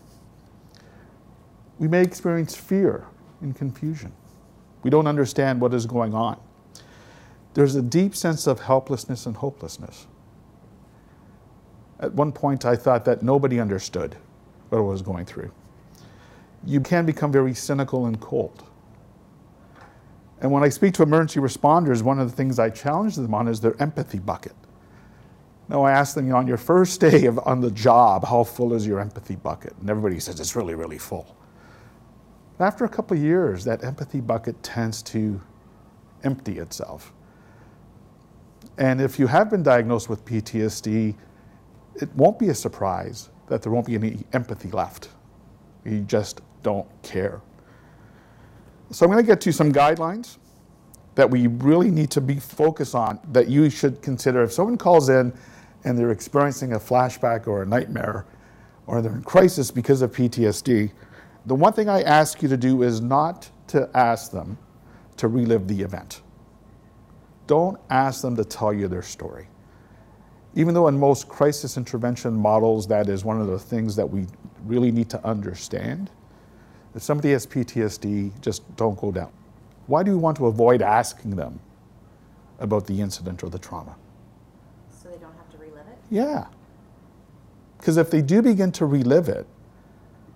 We 1.77 1.87
may 1.87 2.01
experience 2.01 2.55
fear 2.55 3.05
and 3.41 3.55
confusion. 3.55 4.11
We 4.83 4.89
don't 4.89 5.07
understand 5.07 5.61
what 5.61 5.73
is 5.73 5.85
going 5.85 6.13
on. 6.13 6.39
There's 7.53 7.75
a 7.75 7.81
deep 7.81 8.15
sense 8.15 8.47
of 8.47 8.61
helplessness 8.61 9.25
and 9.25 9.37
hopelessness. 9.37 10.07
At 11.99 12.13
one 12.13 12.31
point, 12.31 12.65
I 12.65 12.75
thought 12.75 13.05
that 13.05 13.21
nobody 13.21 13.59
understood 13.59 14.15
what 14.69 14.77
I 14.77 14.81
was 14.81 15.01
going 15.01 15.25
through. 15.25 15.51
You 16.65 16.79
can 16.81 17.05
become 17.05 17.31
very 17.31 17.53
cynical 17.53 18.05
and 18.05 18.19
cold. 18.19 18.63
And 20.41 20.51
when 20.51 20.63
I 20.63 20.69
speak 20.69 20.93
to 20.95 21.03
emergency 21.03 21.39
responders, 21.39 22.01
one 22.01 22.19
of 22.19 22.29
the 22.29 22.35
things 22.35 22.59
I 22.59 22.69
challenge 22.69 23.15
them 23.15 23.33
on 23.33 23.47
is 23.47 23.59
their 23.59 23.79
empathy 23.81 24.19
bucket. 24.19 24.53
Now, 25.67 25.83
I 25.83 25.91
ask 25.91 26.15
them, 26.15 26.33
on 26.33 26.47
your 26.47 26.57
first 26.57 26.99
day 26.99 27.25
of, 27.25 27.37
on 27.39 27.61
the 27.61 27.69
job, 27.71 28.25
how 28.25 28.43
full 28.43 28.73
is 28.73 28.87
your 28.87 28.99
empathy 28.99 29.35
bucket? 29.35 29.73
And 29.79 29.89
everybody 29.89 30.19
says 30.19 30.39
it's 30.39 30.55
really, 30.55 30.75
really 30.75 30.97
full. 30.97 31.35
After 32.59 32.85
a 32.85 32.89
couple 32.89 33.15
of 33.15 33.23
years, 33.23 33.63
that 33.65 33.83
empathy 33.83 34.19
bucket 34.19 34.61
tends 34.63 35.01
to 35.03 35.39
empty 36.23 36.57
itself. 36.57 37.13
And 38.77 38.99
if 38.99 39.19
you 39.19 39.27
have 39.27 39.49
been 39.49 39.61
diagnosed 39.61 40.09
with 40.09 40.25
PTSD, 40.25 41.15
it 41.95 42.09
won't 42.15 42.39
be 42.39 42.49
a 42.49 42.55
surprise 42.55 43.29
that 43.47 43.61
there 43.61 43.71
won't 43.71 43.85
be 43.85 43.95
any 43.95 44.25
empathy 44.33 44.71
left. 44.71 45.09
You 45.85 46.01
just 46.01 46.41
don't 46.63 46.87
care. 47.03 47.41
So 48.91 49.05
I'm 49.05 49.11
going 49.11 49.23
to 49.23 49.27
get 49.27 49.39
to 49.41 49.53
some 49.53 49.71
guidelines 49.71 50.37
that 51.15 51.29
we 51.29 51.47
really 51.47 51.91
need 51.91 52.09
to 52.11 52.21
be 52.21 52.39
focused 52.39 52.95
on 52.95 53.19
that 53.31 53.47
you 53.47 53.69
should 53.69 54.01
consider. 54.01 54.41
If 54.41 54.51
someone 54.51 54.77
calls 54.77 55.09
in 55.09 55.33
and 55.83 55.97
they're 55.97 56.11
experiencing 56.11 56.73
a 56.73 56.79
flashback 56.79 57.47
or 57.47 57.63
a 57.63 57.65
nightmare 57.65 58.25
or 58.87 59.01
they're 59.01 59.13
in 59.13 59.21
crisis 59.23 59.69
because 59.69 60.01
of 60.01 60.11
PTSD, 60.11 60.91
the 61.45 61.55
one 61.55 61.73
thing 61.73 61.87
I 61.89 62.01
ask 62.01 62.41
you 62.41 62.47
to 62.49 62.57
do 62.57 62.83
is 62.83 63.01
not 63.01 63.49
to 63.67 63.89
ask 63.95 64.31
them 64.31 64.57
to 65.17 65.27
relive 65.27 65.67
the 65.67 65.81
event. 65.81 66.21
Don't 67.45 67.79
ask 67.89 68.21
them 68.21 68.35
to 68.35 68.45
tell 68.45 68.73
you 68.73 68.87
their 68.87 69.01
story. 69.01 69.47
Even 70.55 70.73
though 70.73 70.87
in 70.87 70.97
most 70.97 71.27
crisis 71.27 71.77
intervention 71.77 72.33
models, 72.33 72.87
that 72.87 73.07
is 73.07 73.23
one 73.23 73.39
of 73.39 73.47
the 73.47 73.59
things 73.59 73.95
that 73.95 74.09
we 74.09 74.25
really 74.65 74.91
need 74.91 75.09
to 75.09 75.23
understand. 75.25 76.09
If 76.95 77.03
somebody 77.03 77.31
has 77.31 77.45
PTSD, 77.45 78.31
just 78.41 78.75
don't 78.75 78.99
go 78.99 79.11
down. 79.11 79.31
Why 79.87 80.03
do 80.03 80.11
we 80.11 80.17
want 80.17 80.37
to 80.37 80.47
avoid 80.47 80.81
asking 80.81 81.35
them 81.35 81.59
about 82.59 82.87
the 82.87 83.01
incident 83.01 83.43
or 83.43 83.49
the 83.49 83.59
trauma? 83.59 83.95
So 84.91 85.09
they 85.09 85.17
don't 85.17 85.35
have 85.35 85.49
to 85.51 85.57
relive 85.57 85.87
it? 85.87 85.97
Yeah. 86.09 86.47
Because 87.77 87.97
if 87.97 88.11
they 88.11 88.21
do 88.21 88.41
begin 88.41 88.71
to 88.73 88.85
relive 88.85 89.29
it, 89.29 89.47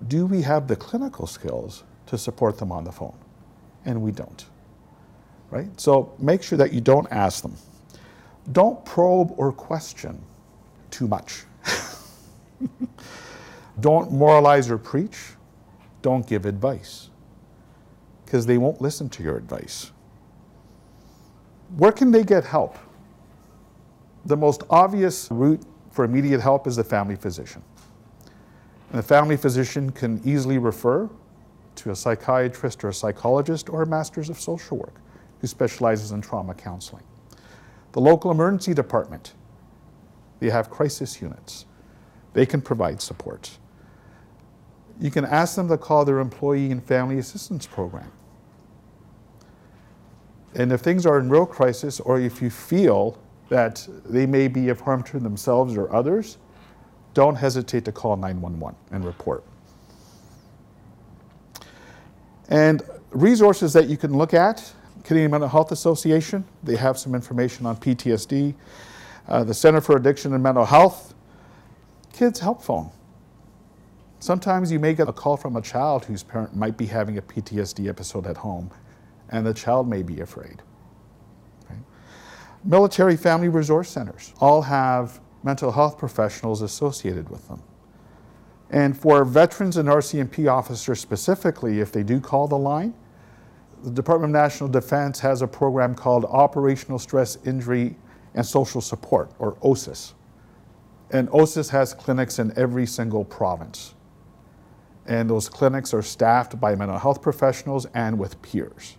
do 0.07 0.25
we 0.25 0.41
have 0.41 0.67
the 0.67 0.75
clinical 0.75 1.27
skills 1.27 1.83
to 2.07 2.17
support 2.17 2.57
them 2.57 2.71
on 2.71 2.83
the 2.83 2.91
phone? 2.91 3.17
And 3.85 4.01
we 4.01 4.11
don't. 4.11 4.45
Right? 5.49 5.67
So 5.79 6.13
make 6.19 6.41
sure 6.41 6.57
that 6.57 6.73
you 6.73 6.81
don't 6.81 7.07
ask 7.11 7.41
them. 7.41 7.55
Don't 8.51 8.83
probe 8.85 9.33
or 9.37 9.51
question 9.51 10.21
too 10.89 11.07
much. 11.07 11.43
don't 13.79 14.11
moralize 14.11 14.69
or 14.69 14.77
preach. 14.77 15.17
Don't 16.03 16.27
give 16.27 16.45
advice 16.45 17.09
because 18.25 18.45
they 18.45 18.59
won't 18.59 18.81
listen 18.81 19.09
to 19.09 19.23
your 19.23 19.37
advice. 19.37 19.91
Where 21.77 21.91
can 21.91 22.11
they 22.11 22.23
get 22.23 22.43
help? 22.43 22.77
The 24.25 24.37
most 24.37 24.63
obvious 24.69 25.29
route 25.31 25.61
for 25.91 26.05
immediate 26.05 26.41
help 26.41 26.67
is 26.67 26.75
the 26.75 26.83
family 26.83 27.15
physician. 27.15 27.63
And 28.91 28.99
the 28.99 29.03
family 29.03 29.37
physician 29.37 29.91
can 29.91 30.21
easily 30.23 30.57
refer 30.57 31.09
to 31.75 31.91
a 31.91 31.95
psychiatrist 31.95 32.83
or 32.83 32.89
a 32.89 32.93
psychologist 32.93 33.69
or 33.69 33.83
a 33.83 33.85
master's 33.85 34.29
of 34.29 34.39
social 34.39 34.77
work 34.77 34.95
who 35.39 35.47
specializes 35.47 36.11
in 36.11 36.21
trauma 36.21 36.53
counseling. 36.53 37.03
The 37.93 38.01
local 38.01 38.29
emergency 38.29 38.73
department, 38.73 39.33
they 40.39 40.49
have 40.49 40.69
crisis 40.69 41.21
units. 41.21 41.65
They 42.33 42.45
can 42.45 42.61
provide 42.61 43.01
support. 43.01 43.57
You 44.99 45.11
can 45.11 45.25
ask 45.25 45.55
them 45.55 45.67
to 45.69 45.77
call 45.77 46.05
their 46.05 46.19
employee 46.19 46.71
and 46.71 46.83
family 46.83 47.17
assistance 47.17 47.65
program. 47.65 48.11
And 50.55 50.71
if 50.71 50.81
things 50.81 51.05
are 51.05 51.19
in 51.19 51.29
real 51.29 51.45
crisis, 51.45 51.99
or 51.99 52.19
if 52.19 52.41
you 52.41 52.49
feel 52.49 53.17
that 53.49 53.87
they 54.05 54.25
may 54.25 54.47
be 54.47 54.69
of 54.69 54.81
harm 54.81 55.03
to 55.03 55.19
themselves 55.19 55.75
or 55.75 55.93
others, 55.93 56.37
don't 57.13 57.35
hesitate 57.35 57.85
to 57.85 57.91
call 57.91 58.15
911 58.17 58.77
and 58.91 59.05
report. 59.05 59.43
And 62.49 62.81
resources 63.11 63.73
that 63.73 63.87
you 63.87 63.97
can 63.97 64.15
look 64.15 64.33
at 64.33 64.73
Canadian 65.03 65.31
Mental 65.31 65.49
Health 65.49 65.71
Association, 65.71 66.45
they 66.63 66.75
have 66.75 66.97
some 66.97 67.13
information 67.13 67.65
on 67.65 67.77
PTSD. 67.77 68.53
Uh, 69.27 69.43
the 69.43 69.53
Center 69.53 69.81
for 69.81 69.95
Addiction 69.95 70.33
and 70.33 70.43
Mental 70.43 70.65
Health, 70.65 71.13
Kids 72.11 72.39
Help 72.39 72.61
Phone. 72.61 72.91
Sometimes 74.23 74.71
you 74.71 74.79
may 74.79 74.93
get 74.93 75.09
a 75.09 75.11
call 75.11 75.35
from 75.35 75.57
a 75.57 75.61
child 75.61 76.05
whose 76.05 76.23
parent 76.23 76.55
might 76.55 76.77
be 76.77 76.85
having 76.85 77.17
a 77.17 77.21
PTSD 77.21 77.89
episode 77.89 78.25
at 78.25 78.37
home, 78.37 78.71
and 79.27 79.45
the 79.45 79.53
child 79.53 79.85
may 79.85 80.01
be 80.01 80.21
afraid. 80.21 80.61
Okay? 81.65 81.77
Military 82.63 83.17
Family 83.17 83.49
Resource 83.49 83.89
Centers 83.89 84.33
all 84.39 84.61
have 84.61 85.19
mental 85.43 85.73
health 85.73 85.97
professionals 85.97 86.61
associated 86.61 87.27
with 87.27 87.45
them. 87.49 87.61
And 88.69 88.97
for 88.97 89.25
veterans 89.25 89.75
and 89.75 89.89
RCMP 89.89 90.49
officers 90.49 91.01
specifically, 91.01 91.81
if 91.81 91.91
they 91.91 92.01
do 92.01 92.21
call 92.21 92.47
the 92.47 92.57
line, 92.57 92.93
the 93.83 93.91
Department 93.91 94.33
of 94.33 94.41
National 94.41 94.69
Defense 94.69 95.19
has 95.19 95.41
a 95.41 95.47
program 95.47 95.95
called 95.95 96.23
Operational 96.23 96.97
Stress 96.97 97.39
Injury 97.45 97.97
and 98.35 98.45
Social 98.45 98.79
Support, 98.79 99.33
or 99.39 99.57
OSIS. 99.61 100.13
And 101.11 101.27
OSIS 101.31 101.71
has 101.71 101.93
clinics 101.93 102.39
in 102.39 102.57
every 102.57 102.85
single 102.85 103.25
province. 103.25 103.95
And 105.05 105.29
those 105.29 105.49
clinics 105.49 105.93
are 105.93 106.01
staffed 106.01 106.59
by 106.59 106.75
mental 106.75 106.97
health 106.97 107.21
professionals 107.21 107.85
and 107.93 108.17
with 108.17 108.41
peers. 108.41 108.97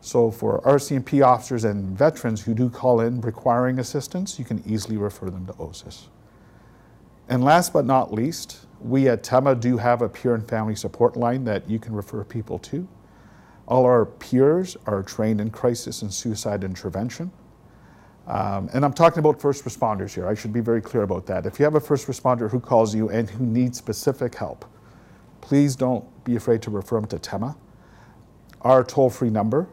So 0.00 0.30
for 0.30 0.60
RCMP 0.60 1.24
officers 1.24 1.64
and 1.64 1.96
veterans 1.96 2.42
who 2.42 2.54
do 2.54 2.70
call 2.70 3.00
in 3.00 3.20
requiring 3.22 3.78
assistance, 3.78 4.38
you 4.38 4.44
can 4.44 4.62
easily 4.66 4.96
refer 4.96 5.30
them 5.30 5.46
to 5.46 5.52
OSIS. 5.54 6.08
And 7.28 7.42
last 7.42 7.72
but 7.72 7.84
not 7.86 8.12
least, 8.12 8.66
we 8.80 9.08
at 9.08 9.24
TEMA 9.24 9.56
do 9.56 9.78
have 9.78 10.02
a 10.02 10.08
peer 10.08 10.34
and 10.34 10.48
family 10.48 10.76
support 10.76 11.16
line 11.16 11.44
that 11.44 11.68
you 11.68 11.78
can 11.78 11.94
refer 11.94 12.22
people 12.22 12.58
to. 12.60 12.86
All 13.66 13.84
our 13.84 14.06
peers 14.06 14.76
are 14.86 15.02
trained 15.02 15.40
in 15.40 15.50
crisis 15.50 16.02
and 16.02 16.14
suicide 16.14 16.62
intervention. 16.62 17.32
Um, 18.28 18.68
and 18.72 18.84
I'm 18.84 18.92
talking 18.92 19.20
about 19.20 19.40
first 19.40 19.64
responders 19.64 20.14
here. 20.14 20.28
I 20.28 20.34
should 20.34 20.52
be 20.52 20.60
very 20.60 20.80
clear 20.80 21.02
about 21.02 21.26
that. 21.26 21.46
If 21.46 21.58
you 21.58 21.64
have 21.64 21.74
a 21.74 21.80
first 21.80 22.06
responder 22.06 22.50
who 22.50 22.60
calls 22.60 22.94
you 22.94 23.08
and 23.08 23.28
who 23.30 23.44
needs 23.44 23.78
specific 23.78 24.34
help, 24.34 24.64
please 25.40 25.76
don't 25.76 26.04
be 26.24 26.36
afraid 26.36 26.62
to 26.62 26.70
refer 26.70 26.96
them 26.96 27.06
to 27.06 27.18
TEMA. 27.18 27.56
Our 28.62 28.82
toll 28.82 29.10
free 29.10 29.30
number, 29.30 29.68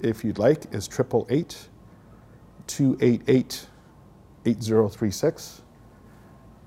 if 0.00 0.24
you'd 0.24 0.38
like, 0.38 0.72
is 0.72 0.88
888 0.88 1.68
288 2.66 3.66
8036. 4.46 5.62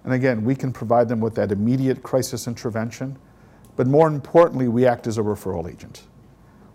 And 0.03 0.13
again, 0.13 0.43
we 0.43 0.55
can 0.55 0.73
provide 0.73 1.07
them 1.07 1.19
with 1.19 1.35
that 1.35 1.51
immediate 1.51 2.03
crisis 2.03 2.47
intervention, 2.47 3.17
but 3.75 3.87
more 3.87 4.07
importantly, 4.07 4.67
we 4.67 4.85
act 4.85 5.07
as 5.07 5.17
a 5.17 5.21
referral 5.21 5.71
agent. 5.71 6.03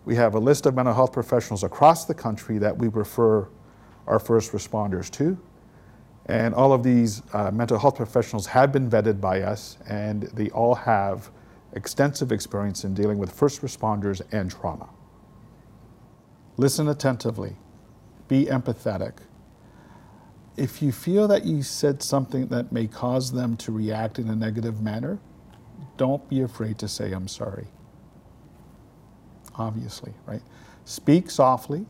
We 0.05 0.15
have 0.15 0.33
a 0.33 0.39
list 0.39 0.65
of 0.65 0.75
mental 0.75 0.93
health 0.93 1.13
professionals 1.13 1.63
across 1.63 2.05
the 2.05 2.15
country 2.15 2.57
that 2.57 2.75
we 2.75 2.87
refer 2.87 3.47
our 4.07 4.19
first 4.19 4.51
responders 4.51 5.11
to. 5.11 5.37
And 6.25 6.53
all 6.53 6.73
of 6.73 6.83
these 6.83 7.21
uh, 7.33 7.51
mental 7.51 7.77
health 7.77 7.95
professionals 7.95 8.47
have 8.47 8.71
been 8.71 8.89
vetted 8.89 9.21
by 9.21 9.41
us, 9.41 9.77
and 9.87 10.23
they 10.23 10.49
all 10.49 10.75
have 10.75 11.29
extensive 11.73 12.31
experience 12.31 12.83
in 12.83 12.93
dealing 12.93 13.17
with 13.17 13.31
first 13.31 13.61
responders 13.61 14.21
and 14.31 14.51
trauma. 14.51 14.89
Listen 16.57 16.87
attentively, 16.87 17.55
be 18.27 18.45
empathetic. 18.45 19.13
If 20.57 20.81
you 20.81 20.91
feel 20.91 21.27
that 21.29 21.45
you 21.45 21.63
said 21.63 22.03
something 22.03 22.47
that 22.47 22.71
may 22.71 22.87
cause 22.87 23.31
them 23.31 23.55
to 23.57 23.71
react 23.71 24.19
in 24.19 24.29
a 24.29 24.35
negative 24.35 24.81
manner, 24.81 25.19
don't 25.95 26.27
be 26.29 26.41
afraid 26.41 26.77
to 26.79 26.87
say, 26.87 27.13
I'm 27.13 27.27
sorry 27.27 27.67
obviously, 29.59 30.13
right? 30.25 30.41
Speak 30.85 31.29
softly, 31.29 31.85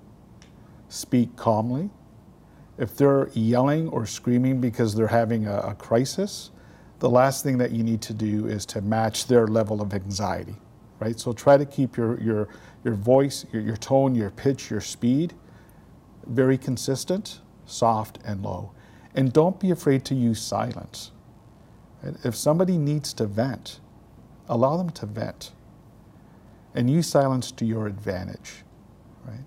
speak 0.89 1.35
calmly. 1.35 1.89
If 2.77 2.95
they're 2.95 3.29
yelling 3.33 3.89
or 3.89 4.05
screaming 4.05 4.59
because 4.59 4.95
they're 4.95 5.07
having 5.07 5.47
a, 5.47 5.57
a 5.59 5.75
crisis, 5.75 6.51
the 6.99 7.09
last 7.09 7.43
thing 7.43 7.57
that 7.57 7.71
you 7.71 7.83
need 7.83 8.01
to 8.03 8.13
do 8.13 8.47
is 8.47 8.65
to 8.67 8.81
match 8.81 9.27
their 9.27 9.47
level 9.47 9.81
of 9.81 9.93
anxiety, 9.93 10.55
right? 10.99 11.19
So 11.19 11.33
try 11.33 11.57
to 11.57 11.65
keep 11.65 11.97
your, 11.97 12.19
your, 12.21 12.49
your 12.83 12.95
voice, 12.95 13.45
your, 13.51 13.61
your 13.61 13.77
tone, 13.77 14.15
your 14.15 14.29
pitch, 14.29 14.69
your 14.69 14.81
speed 14.81 15.33
very 16.29 16.57
consistent, 16.57 17.41
soft, 17.65 18.19
and 18.23 18.43
low. 18.43 18.71
And 19.15 19.33
don't 19.33 19.59
be 19.59 19.71
afraid 19.71 20.05
to 20.05 20.15
use 20.15 20.41
silence. 20.41 21.11
If 22.23 22.35
somebody 22.35 22.77
needs 22.77 23.13
to 23.13 23.25
vent, 23.25 23.79
allow 24.47 24.77
them 24.77 24.89
to 24.91 25.05
vent 25.05 25.51
and 26.73 26.89
use 26.89 27.07
silence 27.07 27.51
to 27.53 27.65
your 27.65 27.87
advantage, 27.87 28.63
right? 29.25 29.43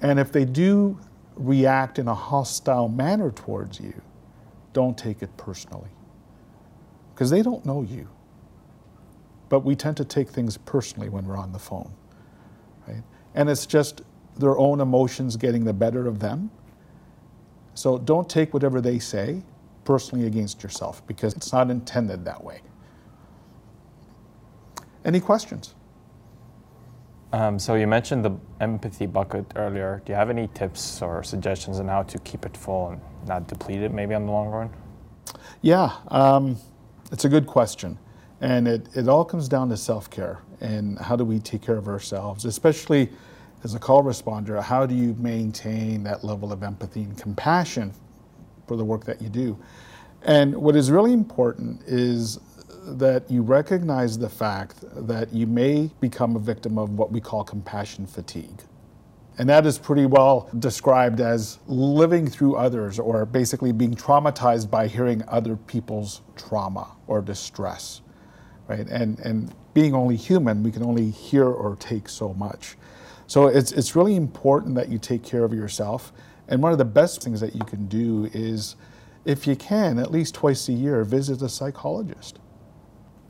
And 0.00 0.18
if 0.18 0.32
they 0.32 0.44
do 0.44 0.98
react 1.36 1.98
in 1.98 2.08
a 2.08 2.14
hostile 2.14 2.88
manner 2.88 3.30
towards 3.30 3.78
you, 3.78 4.00
don't 4.72 4.96
take 4.96 5.22
it 5.22 5.36
personally. 5.36 5.90
Because 7.20 7.28
they 7.28 7.42
don't 7.42 7.66
know 7.66 7.82
you. 7.82 8.08
But 9.50 9.60
we 9.60 9.76
tend 9.76 9.98
to 9.98 10.06
take 10.06 10.30
things 10.30 10.56
personally 10.56 11.10
when 11.10 11.26
we're 11.26 11.36
on 11.36 11.52
the 11.52 11.58
phone, 11.58 11.92
right? 12.88 13.02
And 13.34 13.50
it's 13.50 13.66
just 13.66 14.00
their 14.38 14.56
own 14.56 14.80
emotions 14.80 15.36
getting 15.36 15.64
the 15.64 15.74
better 15.74 16.06
of 16.06 16.18
them. 16.18 16.50
So 17.74 17.98
don't 17.98 18.26
take 18.26 18.54
whatever 18.54 18.80
they 18.80 18.98
say 18.98 19.42
personally 19.84 20.26
against 20.26 20.62
yourself 20.62 21.06
because 21.06 21.34
it's 21.34 21.52
not 21.52 21.70
intended 21.70 22.24
that 22.24 22.42
way. 22.42 22.62
Any 25.04 25.20
questions? 25.20 25.74
Um, 27.34 27.58
so 27.58 27.74
you 27.74 27.86
mentioned 27.86 28.24
the 28.24 28.34
empathy 28.62 29.04
bucket 29.04 29.44
earlier. 29.56 30.00
Do 30.06 30.12
you 30.12 30.16
have 30.16 30.30
any 30.30 30.48
tips 30.54 31.02
or 31.02 31.22
suggestions 31.22 31.80
on 31.80 31.88
how 31.88 32.02
to 32.02 32.18
keep 32.20 32.46
it 32.46 32.56
full 32.56 32.88
and 32.92 33.00
not 33.28 33.46
deplete 33.46 33.82
it 33.82 33.92
maybe 33.92 34.14
on 34.14 34.24
the 34.24 34.32
long 34.32 34.48
run? 34.48 34.70
Yeah, 35.60 35.92
um, 36.08 36.56
it's 37.10 37.24
a 37.24 37.28
good 37.28 37.46
question. 37.46 37.98
And 38.40 38.66
it, 38.66 38.88
it 38.96 39.08
all 39.08 39.24
comes 39.24 39.48
down 39.48 39.68
to 39.70 39.76
self 39.76 40.10
care 40.10 40.40
and 40.60 40.98
how 40.98 41.16
do 41.16 41.24
we 41.24 41.38
take 41.38 41.62
care 41.62 41.76
of 41.76 41.88
ourselves, 41.88 42.44
especially 42.44 43.10
as 43.64 43.74
a 43.74 43.78
call 43.78 44.02
responder. 44.02 44.62
How 44.62 44.86
do 44.86 44.94
you 44.94 45.14
maintain 45.18 46.02
that 46.04 46.24
level 46.24 46.52
of 46.52 46.62
empathy 46.62 47.02
and 47.02 47.16
compassion 47.18 47.92
for 48.66 48.76
the 48.76 48.84
work 48.84 49.04
that 49.04 49.20
you 49.20 49.28
do? 49.28 49.58
And 50.22 50.54
what 50.56 50.76
is 50.76 50.90
really 50.90 51.12
important 51.12 51.82
is 51.86 52.38
that 52.86 53.30
you 53.30 53.42
recognize 53.42 54.18
the 54.18 54.28
fact 54.28 54.76
that 55.06 55.32
you 55.32 55.46
may 55.46 55.90
become 56.00 56.36
a 56.36 56.38
victim 56.38 56.78
of 56.78 56.90
what 56.90 57.12
we 57.12 57.20
call 57.20 57.44
compassion 57.44 58.06
fatigue. 58.06 58.62
And 59.40 59.48
that 59.48 59.64
is 59.64 59.78
pretty 59.78 60.04
well 60.04 60.50
described 60.58 61.18
as 61.22 61.60
living 61.66 62.26
through 62.26 62.56
others 62.56 62.98
or 62.98 63.24
basically 63.24 63.72
being 63.72 63.94
traumatized 63.94 64.70
by 64.70 64.86
hearing 64.86 65.22
other 65.28 65.56
people's 65.56 66.20
trauma 66.36 66.94
or 67.06 67.22
distress. 67.22 68.02
Right? 68.68 68.86
And, 68.86 69.18
and 69.20 69.54
being 69.72 69.94
only 69.94 70.16
human, 70.16 70.62
we 70.62 70.70
can 70.70 70.82
only 70.82 71.08
hear 71.08 71.46
or 71.46 71.74
take 71.76 72.10
so 72.10 72.34
much. 72.34 72.76
So 73.28 73.46
it's, 73.46 73.72
it's 73.72 73.96
really 73.96 74.14
important 74.14 74.74
that 74.74 74.90
you 74.90 74.98
take 74.98 75.22
care 75.22 75.42
of 75.42 75.54
yourself. 75.54 76.12
And 76.48 76.62
one 76.62 76.72
of 76.72 76.78
the 76.78 76.84
best 76.84 77.22
things 77.22 77.40
that 77.40 77.54
you 77.54 77.64
can 77.64 77.86
do 77.86 78.28
is, 78.34 78.76
if 79.24 79.46
you 79.46 79.56
can, 79.56 79.98
at 79.98 80.10
least 80.10 80.34
twice 80.34 80.68
a 80.68 80.74
year, 80.74 81.02
visit 81.02 81.40
a 81.40 81.48
psychologist 81.48 82.40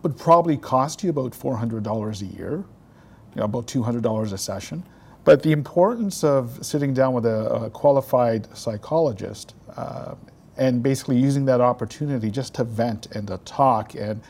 would 0.02 0.16
probably 0.18 0.56
cost 0.56 1.04
you 1.04 1.10
about 1.10 1.30
$400 1.34 2.20
a 2.20 2.24
year, 2.24 2.50
you 2.50 3.36
know, 3.36 3.44
about 3.44 3.68
$200 3.68 4.32
a 4.32 4.38
session. 4.38 4.82
But 5.24 5.42
the 5.42 5.52
importance 5.52 6.24
of 6.24 6.64
sitting 6.64 6.94
down 6.94 7.12
with 7.12 7.26
a, 7.26 7.64
a 7.64 7.70
qualified 7.70 8.56
psychologist 8.56 9.54
uh, 9.76 10.14
and 10.56 10.82
basically 10.82 11.18
using 11.18 11.44
that 11.46 11.60
opportunity 11.60 12.30
just 12.30 12.54
to 12.54 12.64
vent 12.64 13.06
and 13.14 13.28
to 13.28 13.38
talk 13.38 13.94
and 13.94 14.20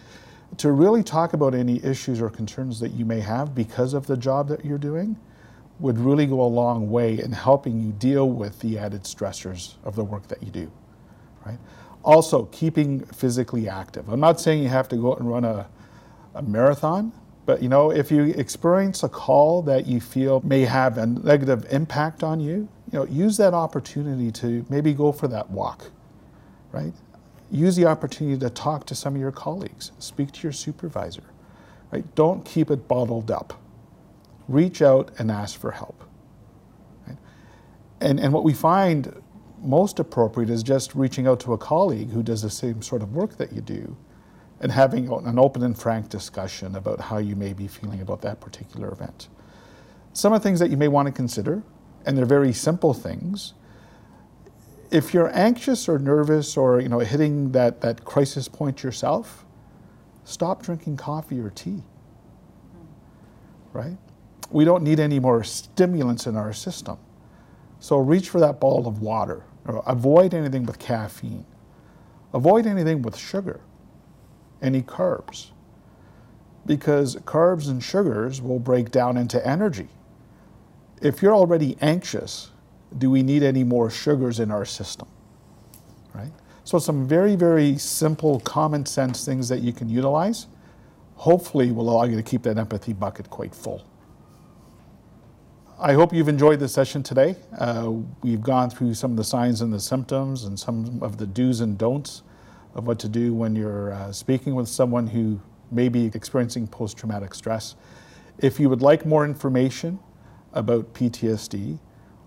to 0.59 0.73
really 0.73 1.03
talk 1.03 1.33
about 1.33 1.55
any 1.55 1.83
issues 1.85 2.21
or 2.21 2.29
concerns 2.29 2.81
that 2.81 2.91
you 2.93 3.05
may 3.05 3.21
have 3.21 3.55
because 3.55 3.95
of 3.95 4.07
the 4.07 4.17
job 4.17 4.49
that 4.49 4.65
you're 4.65 4.79
doing 4.79 5.17
would 5.79 5.99
really 5.99 6.27
go 6.27 6.41
a 6.41 6.47
long 6.47 6.91
way 6.91 7.19
in 7.19 7.33
helping 7.33 7.81
you 7.81 7.93
deal 7.93 8.29
with 8.29 8.59
the 8.61 8.79
added 8.79 9.05
stressors 9.05 9.77
of 9.85 9.97
the 9.97 10.05
work 10.05 10.27
that 10.29 10.43
you 10.43 10.51
do, 10.51 10.71
right? 11.47 11.59
Also, 12.05 12.45
keeping 12.47 13.01
physically 13.07 13.69
active. 13.69 14.09
I'm 14.09 14.21
not 14.21 14.41
saying 14.41 14.63
you 14.63 14.69
have 14.69 14.89
to 14.89 14.97
go 14.97 15.13
out 15.13 15.21
and 15.21 15.29
run 15.31 15.45
a, 15.45 15.69
a 16.35 16.43
marathon, 16.43 17.13
but 17.51 17.61
you 17.61 17.69
know, 17.69 17.91
if 17.91 18.13
you 18.13 18.27
experience 18.27 19.03
a 19.03 19.09
call 19.09 19.61
that 19.63 19.85
you 19.85 20.01
feel 20.01 20.41
may 20.45 20.61
have 20.61 20.99
a 20.99 21.07
negative 21.07 21.67
impact 21.73 22.23
on 22.23 22.39
you, 22.39 22.69
you 22.93 22.99
know, 23.01 23.05
use 23.07 23.37
that 23.39 23.55
opportunity 23.55 24.31
to 24.31 24.65
maybe 24.71 24.95
go 24.95 25.11
for 25.11 25.27
that 25.27 25.51
walk, 25.51 25.91
right? 26.71 26.93
Use 27.51 27.75
the 27.75 27.87
opportunity 27.87 28.39
to 28.39 28.51
talk 28.51 28.87
to 28.87 28.95
some 28.95 29.17
of 29.17 29.21
your 29.21 29.33
colleagues, 29.33 29.91
speak 29.99 30.31
to 30.31 30.43
your 30.45 30.53
supervisor, 30.53 31.25
right? 31.91 32.05
Don't 32.15 32.45
keep 32.45 32.71
it 32.71 32.87
bottled 32.87 33.33
up. 33.33 33.61
Reach 34.47 34.81
out 34.81 35.11
and 35.19 35.29
ask 35.29 35.59
for 35.59 35.73
help. 35.73 36.05
Right? 37.09 37.19
And, 38.01 38.21
and 38.21 38.33
what 38.33 38.45
we 38.45 38.55
find 38.55 39.21
most 39.61 39.99
appropriate 39.99 40.51
is 40.51 40.63
just 40.63 40.95
reaching 40.95 41.27
out 41.27 41.41
to 41.41 41.53
a 41.53 41.59
colleague 41.59 42.11
who 42.11 42.23
does 42.23 42.43
the 42.43 42.51
same 42.51 42.81
sort 42.81 43.03
of 43.03 43.13
work 43.13 43.39
that 43.39 43.53
you 43.53 43.61
do 43.61 43.97
and 44.61 44.71
having 44.71 45.11
an 45.11 45.39
open 45.39 45.63
and 45.63 45.79
frank 45.79 46.09
discussion 46.09 46.77
about 46.77 47.01
how 47.01 47.19
you 47.19 47.35
may 47.35 47.53
be 47.53 47.67
feeling 47.67 48.01
about 48.01 48.21
that 48.23 48.41
particular 48.41 48.93
event. 48.93 49.29
Some 50.13 50.33
of 50.33 50.43
the 50.43 50.49
things 50.49 50.61
that 50.61 50.71
you 50.71 50.77
may 50.77 50.89
want 50.89 51.07
to 51.07 51.13
consider, 51.13 51.63
and 52.05 52.17
they're 52.17 52.27
very 52.27 52.53
simple 52.53 52.93
things. 52.93 53.55
If 54.91 55.15
you're 55.15 55.35
anxious 55.35 55.89
or 55.89 55.99
nervous 55.99 56.57
or 56.57 56.81
you 56.81 56.89
know 56.89 56.99
hitting 56.99 57.53
that, 57.53 57.81
that 57.81 58.05
crisis 58.05 58.49
point 58.49 58.83
yourself, 58.83 59.47
stop 60.25 60.63
drinking 60.63 60.97
coffee 60.97 61.41
or 61.41 61.51
tea. 61.51 61.83
Right? 63.73 63.97
We 64.51 64.65
don't 64.65 64.83
need 64.83 64.99
any 64.99 65.21
more 65.21 65.45
stimulants 65.45 66.27
in 66.27 66.37
our 66.37 66.53
system. 66.53 66.99
So 67.79 67.99
reach 67.99 68.29
for 68.29 68.41
that 68.41 68.61
bottle 68.61 68.89
of 68.89 69.01
water. 69.01 69.45
Avoid 69.65 70.35
anything 70.35 70.67
with 70.67 70.79
caffeine. 70.79 71.47
Avoid 72.35 72.67
anything 72.67 73.03
with 73.03 73.17
sugar, 73.17 73.61
any 74.63 74.83
carbs. 74.83 75.49
Because 76.67 77.17
carbs 77.17 77.69
and 77.69 77.83
sugars 77.83 78.41
will 78.41 78.59
break 78.59 78.91
down 78.91 79.17
into 79.17 79.45
energy. 79.47 79.89
If 81.01 81.23
you're 81.23 81.35
already 81.35 81.77
anxious, 81.81 82.51
do 82.97 83.11
we 83.11 83.23
need 83.23 83.43
any 83.43 83.65
more 83.65 83.91
sugars 83.91 84.41
in 84.41 84.51
our 84.51 84.65
system? 84.65 85.09
Right? 86.15 86.33
So, 86.65 86.79
some 86.79 87.09
very, 87.09 87.37
very 87.37 87.79
simple, 87.79 88.41
common 88.41 88.85
sense 88.85 89.25
things 89.25 89.49
that 89.49 89.61
you 89.61 89.73
can 89.73 89.89
utilize 89.89 90.47
hopefully 91.17 91.71
will 91.71 91.91
allow 91.91 92.05
you 92.05 92.17
to 92.17 92.23
keep 92.23 92.43
that 92.43 92.59
empathy 92.59 92.93
bucket 92.93 93.29
quite 93.29 93.55
full. 93.55 93.85
I 95.79 95.95
hope 95.95 96.13
you've 96.13 96.29
enjoyed 96.29 96.61
this 96.61 96.73
session 96.73 97.03
today. 97.03 97.37
Uh, 97.59 97.93
we've 98.23 98.43
gone 98.43 98.69
through 98.71 98.95
some 98.95 99.13
of 99.13 99.17
the 99.17 99.25
signs 99.25 99.63
and 99.63 99.73
the 99.73 99.81
symptoms 99.81 100.45
and 100.45 100.59
some 100.59 100.99
of 101.03 101.17
the 101.17 101.27
do's 101.27 101.61
and 101.61 101.79
don'ts 101.79 102.23
of 102.75 102.87
what 102.87 102.99
to 103.01 103.09
do 103.09 103.35
when 103.35 103.57
you're 103.57 103.93
uh, 103.93 104.13
speaking 104.13 104.55
with 104.55 104.69
someone 104.69 105.07
who 105.07 105.41
may 105.71 105.89
be 105.89 106.07
experiencing 106.07 106.67
post 106.67 106.97
traumatic 106.97 107.35
stress. 107.35 107.77
If 108.39 108.59
you 108.59 108.69
would 108.69 108.83
like 108.83 109.05
more 109.05 109.25
information 109.25 109.99
about 110.53 110.93
PTSD 110.95 111.79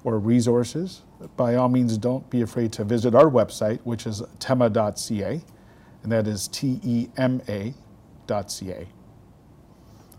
or 0.04 0.20
resources, 0.20 1.02
by 1.38 1.56
all 1.56 1.70
means, 1.70 1.98
don't 1.98 2.30
be 2.30 2.42
afraid 2.42 2.72
to 2.74 2.84
visit 2.84 3.16
our 3.16 3.30
website, 3.30 3.80
which 3.84 4.06
is 4.06 4.22
tema.ca, 4.40 5.42
and 6.04 6.12
that 6.12 6.28
is 6.28 6.48
T 6.50 6.80
E 6.84 7.08
M 7.18 7.42
A.ca. 7.48 8.88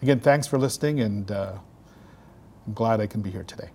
Again, 0.02 0.20
thanks 0.20 0.46
for 0.46 0.58
listening 0.58 1.00
and 1.00 1.30
uh, 1.30 1.58
I'm 2.66 2.72
glad 2.72 3.00
I 3.00 3.06
can 3.06 3.20
be 3.22 3.30
here 3.30 3.44
today. 3.44 3.70